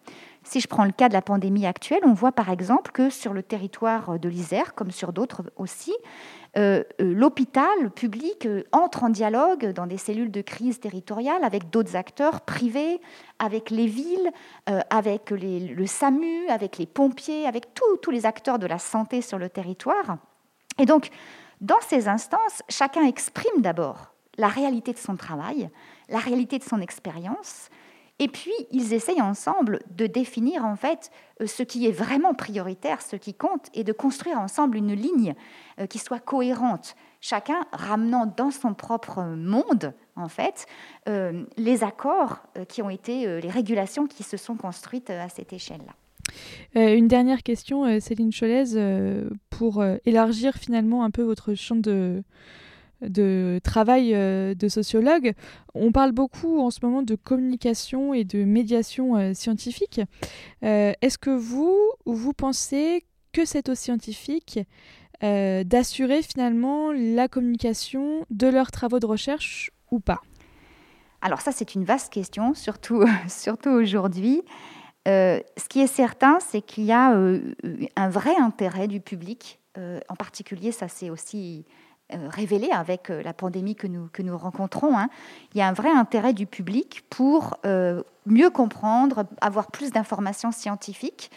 Si 0.42 0.60
je 0.60 0.68
prends 0.68 0.84
le 0.84 0.92
cas 0.92 1.08
de 1.08 1.12
la 1.12 1.22
pandémie 1.22 1.66
actuelle, 1.66 2.00
on 2.04 2.14
voit 2.14 2.32
par 2.32 2.50
exemple 2.50 2.92
que 2.92 3.10
sur 3.10 3.32
le 3.32 3.42
territoire 3.42 4.18
de 4.18 4.28
l'Isère, 4.28 4.74
comme 4.74 4.90
sur 4.90 5.12
d'autres 5.12 5.42
aussi, 5.56 5.94
euh, 6.56 6.82
euh, 7.00 7.14
l'hôpital 7.14 7.90
public 7.94 8.48
entre 8.72 9.04
en 9.04 9.10
dialogue 9.10 9.72
dans 9.72 9.86
des 9.86 9.98
cellules 9.98 10.30
de 10.30 10.40
crise 10.40 10.80
territoriale 10.80 11.44
avec 11.44 11.70
d'autres 11.70 11.94
acteurs 11.94 12.40
privés, 12.40 13.00
avec 13.38 13.70
les 13.70 13.86
villes, 13.86 14.30
avec 14.90 15.30
le 15.30 15.86
SAMU, 15.86 16.48
avec 16.48 16.78
les 16.78 16.86
pompiers, 16.86 17.46
avec 17.46 17.74
tous 17.74 18.10
les 18.10 18.26
acteurs 18.26 18.58
de 18.58 18.66
la 18.66 18.78
santé 18.78 19.22
sur 19.22 19.38
le 19.38 19.48
territoire. 19.48 20.16
Et 20.78 20.86
donc, 20.86 21.10
dans 21.60 21.80
ces 21.86 22.08
instances, 22.08 22.62
chacun 22.68 23.04
exprime 23.04 23.60
d'abord 23.60 24.14
la 24.38 24.48
réalité 24.48 24.92
de 24.92 24.98
son 24.98 25.16
travail, 25.16 25.68
la 26.08 26.18
réalité 26.18 26.58
de 26.58 26.64
son 26.64 26.80
expérience, 26.80 27.68
et 28.20 28.28
puis 28.28 28.52
ils 28.70 28.92
essayent 28.92 29.22
ensemble 29.22 29.80
de 29.96 30.06
définir 30.06 30.64
en 30.64 30.76
fait 30.76 31.10
euh, 31.40 31.46
ce 31.46 31.64
qui 31.64 31.86
est 31.86 31.90
vraiment 31.90 32.34
prioritaire, 32.34 33.00
ce 33.00 33.16
qui 33.16 33.34
compte, 33.34 33.68
et 33.74 33.82
de 33.82 33.92
construire 33.92 34.38
ensemble 34.38 34.76
une 34.76 34.92
ligne 34.92 35.34
euh, 35.80 35.86
qui 35.86 35.98
soit 35.98 36.20
cohérente, 36.20 36.94
chacun 37.20 37.66
ramenant 37.72 38.32
dans 38.36 38.50
son 38.50 38.74
propre 38.74 39.22
monde 39.22 39.94
en 40.16 40.28
fait 40.28 40.66
euh, 41.08 41.44
les 41.56 41.82
accords 41.82 42.42
qui 42.68 42.82
ont 42.82 42.90
été, 42.90 43.40
les 43.40 43.48
régulations 43.48 44.06
qui 44.06 44.22
se 44.22 44.36
sont 44.36 44.54
construites 44.54 45.08
à 45.08 45.30
cette 45.30 45.54
échelle-là. 45.54 45.94
une 46.74 47.08
dernière 47.08 47.42
question, 47.42 48.00
Céline 48.00 48.32
Cholez, 48.32 48.76
pour 49.48 49.82
élargir 50.04 50.56
finalement 50.56 51.04
un 51.04 51.10
peu 51.10 51.22
votre 51.22 51.54
champ 51.54 51.76
de, 51.76 52.22
de 53.02 53.60
travail 53.62 54.14
euh, 54.14 54.54
de 54.54 54.68
sociologue. 54.68 55.34
On 55.74 55.92
parle 55.92 56.12
beaucoup 56.12 56.60
en 56.60 56.70
ce 56.70 56.80
moment 56.82 57.02
de 57.02 57.14
communication 57.14 58.14
et 58.14 58.24
de 58.24 58.44
médiation 58.44 59.16
euh, 59.16 59.34
scientifique. 59.34 60.00
Euh, 60.64 60.92
est-ce 61.00 61.18
que 61.18 61.30
vous, 61.30 61.76
vous 62.06 62.32
pensez 62.32 63.04
que 63.32 63.44
c'est 63.44 63.68
aux 63.68 63.74
scientifiques 63.74 64.60
d'assurer 65.22 66.22
finalement 66.22 66.92
la 66.92 67.28
communication 67.28 68.24
de 68.30 68.46
leurs 68.46 68.70
travaux 68.70 69.00
de 69.00 69.04
recherche 69.04 69.70
ou 69.90 70.00
pas? 70.00 70.22
Alors 71.20 71.42
ça, 71.42 71.52
c'est 71.52 71.74
une 71.74 71.84
vaste 71.84 72.10
question, 72.10 72.54
surtout, 72.54 73.04
surtout 73.28 73.68
aujourd'hui. 73.68 74.40
ce 75.04 75.68
qui 75.68 75.80
est 75.80 75.86
certain, 75.86 76.38
c'est 76.40 76.62
qu'il 76.62 76.84
y 76.84 76.92
a 76.92 77.10
un 77.10 78.08
vrai 78.08 78.34
intérêt 78.36 78.88
du 78.88 79.02
public. 79.02 79.60
en 79.76 80.16
particulier, 80.16 80.72
ça 80.72 80.88
c'est 80.88 81.10
aussi 81.10 81.66
révélé 82.28 82.70
avec 82.70 83.10
euh, 83.10 83.22
la 83.22 83.32
pandémie 83.32 83.74
que 83.74 83.86
nous, 83.86 84.08
que 84.12 84.22
nous 84.22 84.36
rencontrons. 84.36 84.96
Hein. 84.98 85.08
Il 85.54 85.58
y 85.58 85.62
a 85.62 85.68
un 85.68 85.72
vrai 85.72 85.90
intérêt 85.90 86.32
du 86.32 86.46
public 86.46 87.04
pour 87.10 87.56
euh, 87.64 88.02
mieux 88.26 88.50
comprendre, 88.50 89.24
avoir 89.40 89.70
plus 89.70 89.90
d'informations 89.90 90.52
scientifiques. 90.52 91.30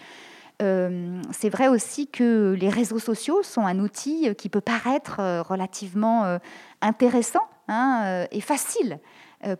c'est 1.31 1.49
vrai 1.49 1.67
aussi 1.67 2.07
que 2.07 2.55
les 2.57 2.69
réseaux 2.69 2.99
sociaux 2.99 3.43
sont 3.43 3.65
un 3.65 3.79
outil 3.79 4.33
qui 4.35 4.47
peut 4.47 4.61
paraître 4.61 5.19
relativement 5.41 6.39
intéressant 6.81 7.45
hein, 7.67 8.25
et 8.31 8.39
facile 8.39 8.99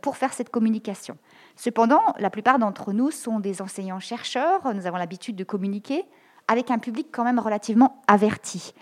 pour 0.02 0.16
faire 0.16 0.32
cette 0.32 0.50
communication. 0.50 1.18
Cependant, 1.58 2.02
la 2.20 2.30
plupart 2.30 2.58
d'entre 2.58 2.94
nous 2.94 3.12
sont 3.12 3.42
des 3.42 3.62
enseignants-chercheurs, 3.62 4.74
nous 4.74 4.88
avons 4.88 4.96
l'habitude 4.96 5.36
de 5.36 5.44
communiquer 5.44 6.06
avec 6.48 6.72
un 6.72 6.80
public 6.80 7.08
quand 7.12 7.24
même 7.24 7.40
relativement 7.40 8.02
averti. 8.08 8.74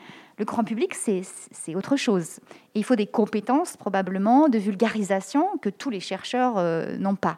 Le 0.41 0.45
grand 0.45 0.63
public, 0.63 0.95
c'est 0.95 1.75
autre 1.75 1.97
chose. 1.97 2.39
il 2.73 2.83
faut 2.83 2.95
des 2.95 3.05
compétences 3.05 3.77
probablement 3.77 4.49
de 4.49 4.57
vulgarisation 4.57 5.45
que 5.61 5.69
tous 5.69 5.91
les 5.91 5.99
chercheurs 5.99 6.57
euh, 6.57 6.97
n'ont 6.97 7.13
pas. 7.13 7.37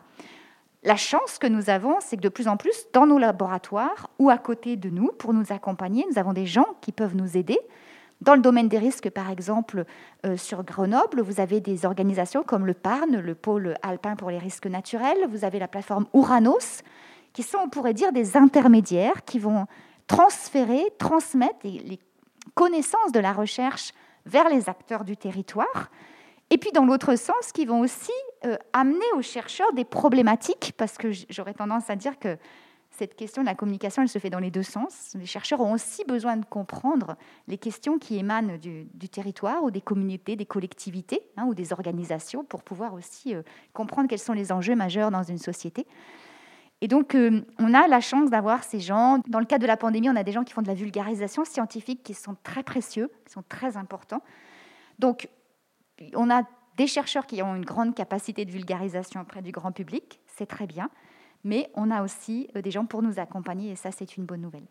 La 0.84 0.96
chance 0.96 1.38
que 1.38 1.48
nous 1.48 1.70
avons, 1.70 1.98
c'est 2.00 2.16
que 2.16 2.22
de 2.22 2.30
plus 2.30 2.48
en 2.48 2.56
plus, 2.56 2.86
dans 2.94 3.06
nos 3.06 3.18
laboratoires 3.18 4.10
ou 4.20 4.30
à 4.30 4.38
côté 4.38 4.78
de 4.78 4.90
nous, 4.90 5.12
pour 5.20 5.34
nous 5.34 5.52
accompagner, 5.52 6.06
nous 6.10 6.18
avons 6.18 6.32
des 6.32 6.46
gens 6.46 6.78
qui 6.80 6.94
peuvent 6.94 7.14
nous 7.14 7.36
aider. 7.36 7.60
Dans 8.22 8.36
le 8.36 8.42
domaine 8.42 8.70
des 8.70 8.80
risques, 8.80 9.10
par 9.10 9.30
exemple, 9.30 9.84
euh, 10.26 10.38
sur 10.38 10.64
Grenoble, 10.64 11.20
vous 11.20 11.42
avez 11.42 11.60
des 11.60 11.86
organisations 11.86 12.44
comme 12.44 12.66
le 12.66 12.74
PARN, 12.74 13.20
le 13.20 13.36
pôle 13.36 13.76
alpin 13.82 14.16
pour 14.16 14.30
les 14.30 14.40
risques 14.40 14.68
naturels. 14.68 15.28
Vous 15.28 15.44
avez 15.44 15.60
la 15.60 15.68
plateforme 15.68 16.06
Uranos, 16.14 16.84
qui 17.34 17.44
sont, 17.44 17.58
on 17.66 17.70
pourrait 17.70 17.94
dire, 17.94 18.14
des 18.14 18.38
intermédiaires 18.38 19.26
qui 19.26 19.40
vont 19.40 19.66
transférer, 20.08 20.86
transmettre 20.98 21.66
les 21.66 22.00
connaissance 22.56 23.12
de 23.12 23.20
la 23.20 23.34
recherche 23.34 23.92
vers 24.26 24.50
les 24.50 24.70
acteurs 24.70 25.04
du 25.04 25.18
territoire. 25.18 25.92
Et 26.50 26.58
puis 26.58 26.72
dans 26.72 26.86
l'autre 26.86 27.16
sens, 27.16 27.52
qui 27.54 27.66
vont 27.66 27.82
aussi 27.82 28.12
euh, 28.46 28.58
amener 28.74 29.06
aux 29.16 29.22
chercheurs 29.22 29.74
des 29.74 29.86
problématiques, 29.86 30.74
parce 30.78 30.98
que 30.98 31.10
j'aurais 31.30 31.54
tendance 31.54 31.90
à 31.90 31.96
dire 31.96 32.20
que 32.20 32.38
cette 32.92 33.16
question 33.16 33.42
de 33.42 33.48
la 33.48 33.56
communication, 33.56 34.04
elle 34.04 34.10
se 34.10 34.20
fait 34.20 34.30
dans 34.30 34.40
les 34.40 34.52
deux 34.52 34.64
sens. 34.64 35.14
Les 35.16 35.26
chercheurs 35.26 35.62
ont 35.62 35.74
aussi 35.74 36.04
besoin 36.06 36.38
de 36.38 36.46
comprendre 36.46 37.16
les 37.48 37.58
questions 37.58 37.98
qui 37.98 38.18
émanent 38.18 38.58
du, 38.58 39.10
territoire 39.10 39.64
ou 39.64 39.72
des 39.72 39.82
communautés, 39.82 40.36
des 40.36 40.46
collectivités 40.46 41.22
hein, 41.38 41.46
ou 41.48 41.56
des 41.56 41.74
organisations 41.74 42.44
pour 42.44 42.62
pouvoir 42.62 42.94
aussi 42.94 43.34
euh, 43.34 43.42
comprendre 43.74 44.08
quels 44.08 44.20
sont 44.20 44.34
les 44.34 44.52
enjeux 44.52 44.76
majeurs 44.76 45.10
dans 45.10 45.24
une 45.24 45.40
société. 45.40 45.88
Et 46.84 46.90
donc, 46.90 47.16
euh, 47.16 47.40
on 47.60 47.74
a 47.74 47.88
la 47.88 48.02
chance 48.02 48.30
d'avoir 48.30 48.66
ces 48.66 48.82
gens. 48.82 49.20
Dans 49.30 49.40
le 49.40 49.46
cadre 49.46 49.62
de 49.62 49.68
la 49.68 49.78
pandémie, 49.78 50.10
on 50.10 50.18
a 50.18 50.24
des 50.24 50.34
gens 50.34 50.44
qui 50.44 50.52
font 50.52 50.62
de 50.62 50.68
la 50.68 50.74
vulgarisation 50.74 51.46
scientifique 51.46 52.04
qui 52.04 52.14
sont 52.14 52.36
très 52.44 52.62
précieux, 52.62 53.10
qui 53.26 53.32
sont 53.32 53.44
très 53.48 53.78
importants. 53.78 54.22
Donc, 55.00 55.30
on 56.14 56.30
a 56.30 56.44
des 56.76 56.88
chercheurs 56.88 57.26
qui 57.26 57.42
ont 57.42 57.56
une 57.56 57.64
grande 57.64 57.96
capacité 57.96 58.44
de 58.44 58.52
vulgarisation 58.52 59.22
auprès 59.22 59.42
du 59.42 59.54
grand 59.54 59.72
public, 59.72 60.20
c'est 60.28 60.46
très 60.46 60.68
bien. 60.68 60.90
Mais 61.46 61.70
on 61.74 61.90
a 61.90 62.04
aussi 62.04 62.50
euh, 62.58 62.62
des 62.62 62.72
gens 62.72 62.86
pour 62.86 63.02
nous 63.02 63.18
accompagner 63.18 63.72
et 63.72 63.76
ça, 63.78 63.92
c'est 63.92 64.18
une 64.18 64.26
bonne 64.26 64.42
nouvelle. 64.42 64.66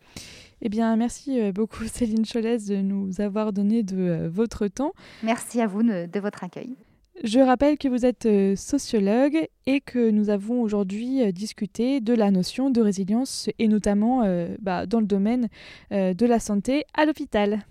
Eh 0.61 0.69
bien, 0.69 0.95
merci 0.95 1.41
euh, 1.41 1.51
beaucoup 1.51 1.83
Céline 1.91 2.27
Cholès 2.27 2.67
de 2.67 2.75
nous 2.75 3.21
avoir 3.21 3.53
donné 3.53 3.81
de 3.81 4.29
votre 4.31 4.67
temps. 4.67 4.93
Merci 5.23 5.61
à 5.61 5.65
vous 5.65 5.81
de 5.81 6.19
votre 6.19 6.43
accueil. 6.43 6.75
Je 7.21 7.39
rappelle 7.39 7.77
que 7.77 7.87
vous 7.87 8.05
êtes 8.05 8.25
euh, 8.25 8.55
sociologue 8.55 9.47
et 9.67 9.81
que 9.81 10.09
nous 10.09 10.29
avons 10.29 10.61
aujourd'hui 10.61 11.21
euh, 11.21 11.31
discuté 11.31 12.01
de 12.01 12.13
la 12.13 12.31
notion 12.31 12.71
de 12.71 12.81
résilience 12.81 13.49
et 13.59 13.67
notamment 13.67 14.23
euh, 14.23 14.55
bah, 14.59 14.87
dans 14.87 14.99
le 14.99 15.05
domaine 15.05 15.47
de 15.91 16.25
la 16.25 16.39
santé 16.39 16.85
à 16.95 17.05
l'hôpital. 17.05 17.65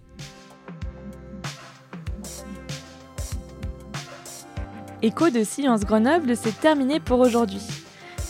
Écho 5.03 5.31
de 5.31 5.43
Science 5.43 5.81
Grenoble, 5.81 6.37
c'est 6.37 6.61
terminé 6.61 7.01
pour 7.01 7.19
aujourd'hui. 7.19 7.63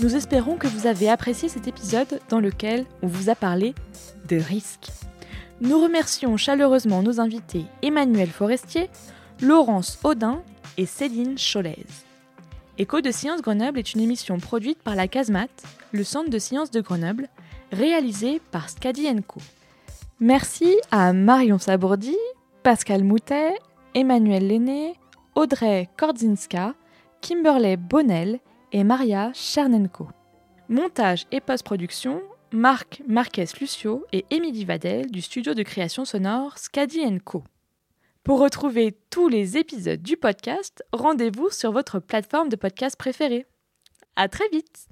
Nous 0.00 0.16
espérons 0.16 0.56
que 0.56 0.66
vous 0.66 0.86
avez 0.86 1.10
apprécié 1.10 1.50
cet 1.50 1.68
épisode 1.68 2.20
dans 2.30 2.40
lequel 2.40 2.86
on 3.02 3.06
vous 3.06 3.28
a 3.28 3.34
parlé 3.34 3.74
de 4.28 4.36
risques. 4.36 4.88
Nous 5.60 5.78
remercions 5.78 6.38
chaleureusement 6.38 7.02
nos 7.02 7.20
invités 7.20 7.66
Emmanuel 7.82 8.28
Forestier, 8.28 8.88
Laurence 9.42 9.98
Audin 10.04 10.42
et 10.76 10.86
Céline 10.86 11.36
Cholez. 11.36 11.86
Écho 12.78 13.00
de 13.00 13.10
Sciences 13.10 13.42
Grenoble 13.42 13.78
est 13.78 13.94
une 13.94 14.00
émission 14.00 14.38
produite 14.38 14.82
par 14.82 14.96
la 14.96 15.08
CASMAT, 15.08 15.48
le 15.92 16.04
Centre 16.04 16.30
de 16.30 16.38
sciences 16.38 16.70
de 16.70 16.80
Grenoble, 16.80 17.28
réalisée 17.70 18.40
par 18.50 18.70
Scadi 18.70 19.08
Co. 19.26 19.40
Merci 20.20 20.76
à 20.90 21.12
Marion 21.12 21.58
Sabourdi, 21.58 22.16
Pascal 22.62 23.04
Moutet, 23.04 23.54
Emmanuel 23.94 24.48
Lenné, 24.48 24.94
Audrey 25.34 25.88
Kordzinska, 25.96 26.74
Kimberley 27.20 27.76
Bonnel 27.76 28.40
et 28.72 28.84
Maria 28.84 29.32
Chernenko. 29.34 30.08
Montage 30.68 31.26
et 31.30 31.40
post-production, 31.40 32.22
Marc 32.52 33.02
Marquez-Lucio 33.06 34.06
et 34.12 34.24
Émilie 34.30 34.64
Vadel 34.64 35.10
du 35.10 35.20
studio 35.20 35.54
de 35.54 35.62
création 35.62 36.04
sonore 36.04 36.58
Scadi 36.58 37.00
Co. 37.24 37.44
Pour 38.24 38.38
retrouver 38.38 38.96
tous 39.10 39.26
les 39.26 39.56
épisodes 39.56 40.00
du 40.00 40.16
podcast, 40.16 40.84
rendez-vous 40.92 41.50
sur 41.50 41.72
votre 41.72 41.98
plateforme 41.98 42.50
de 42.50 42.54
podcast 42.54 42.96
préférée. 42.96 43.46
À 44.14 44.28
très 44.28 44.48
vite! 44.50 44.91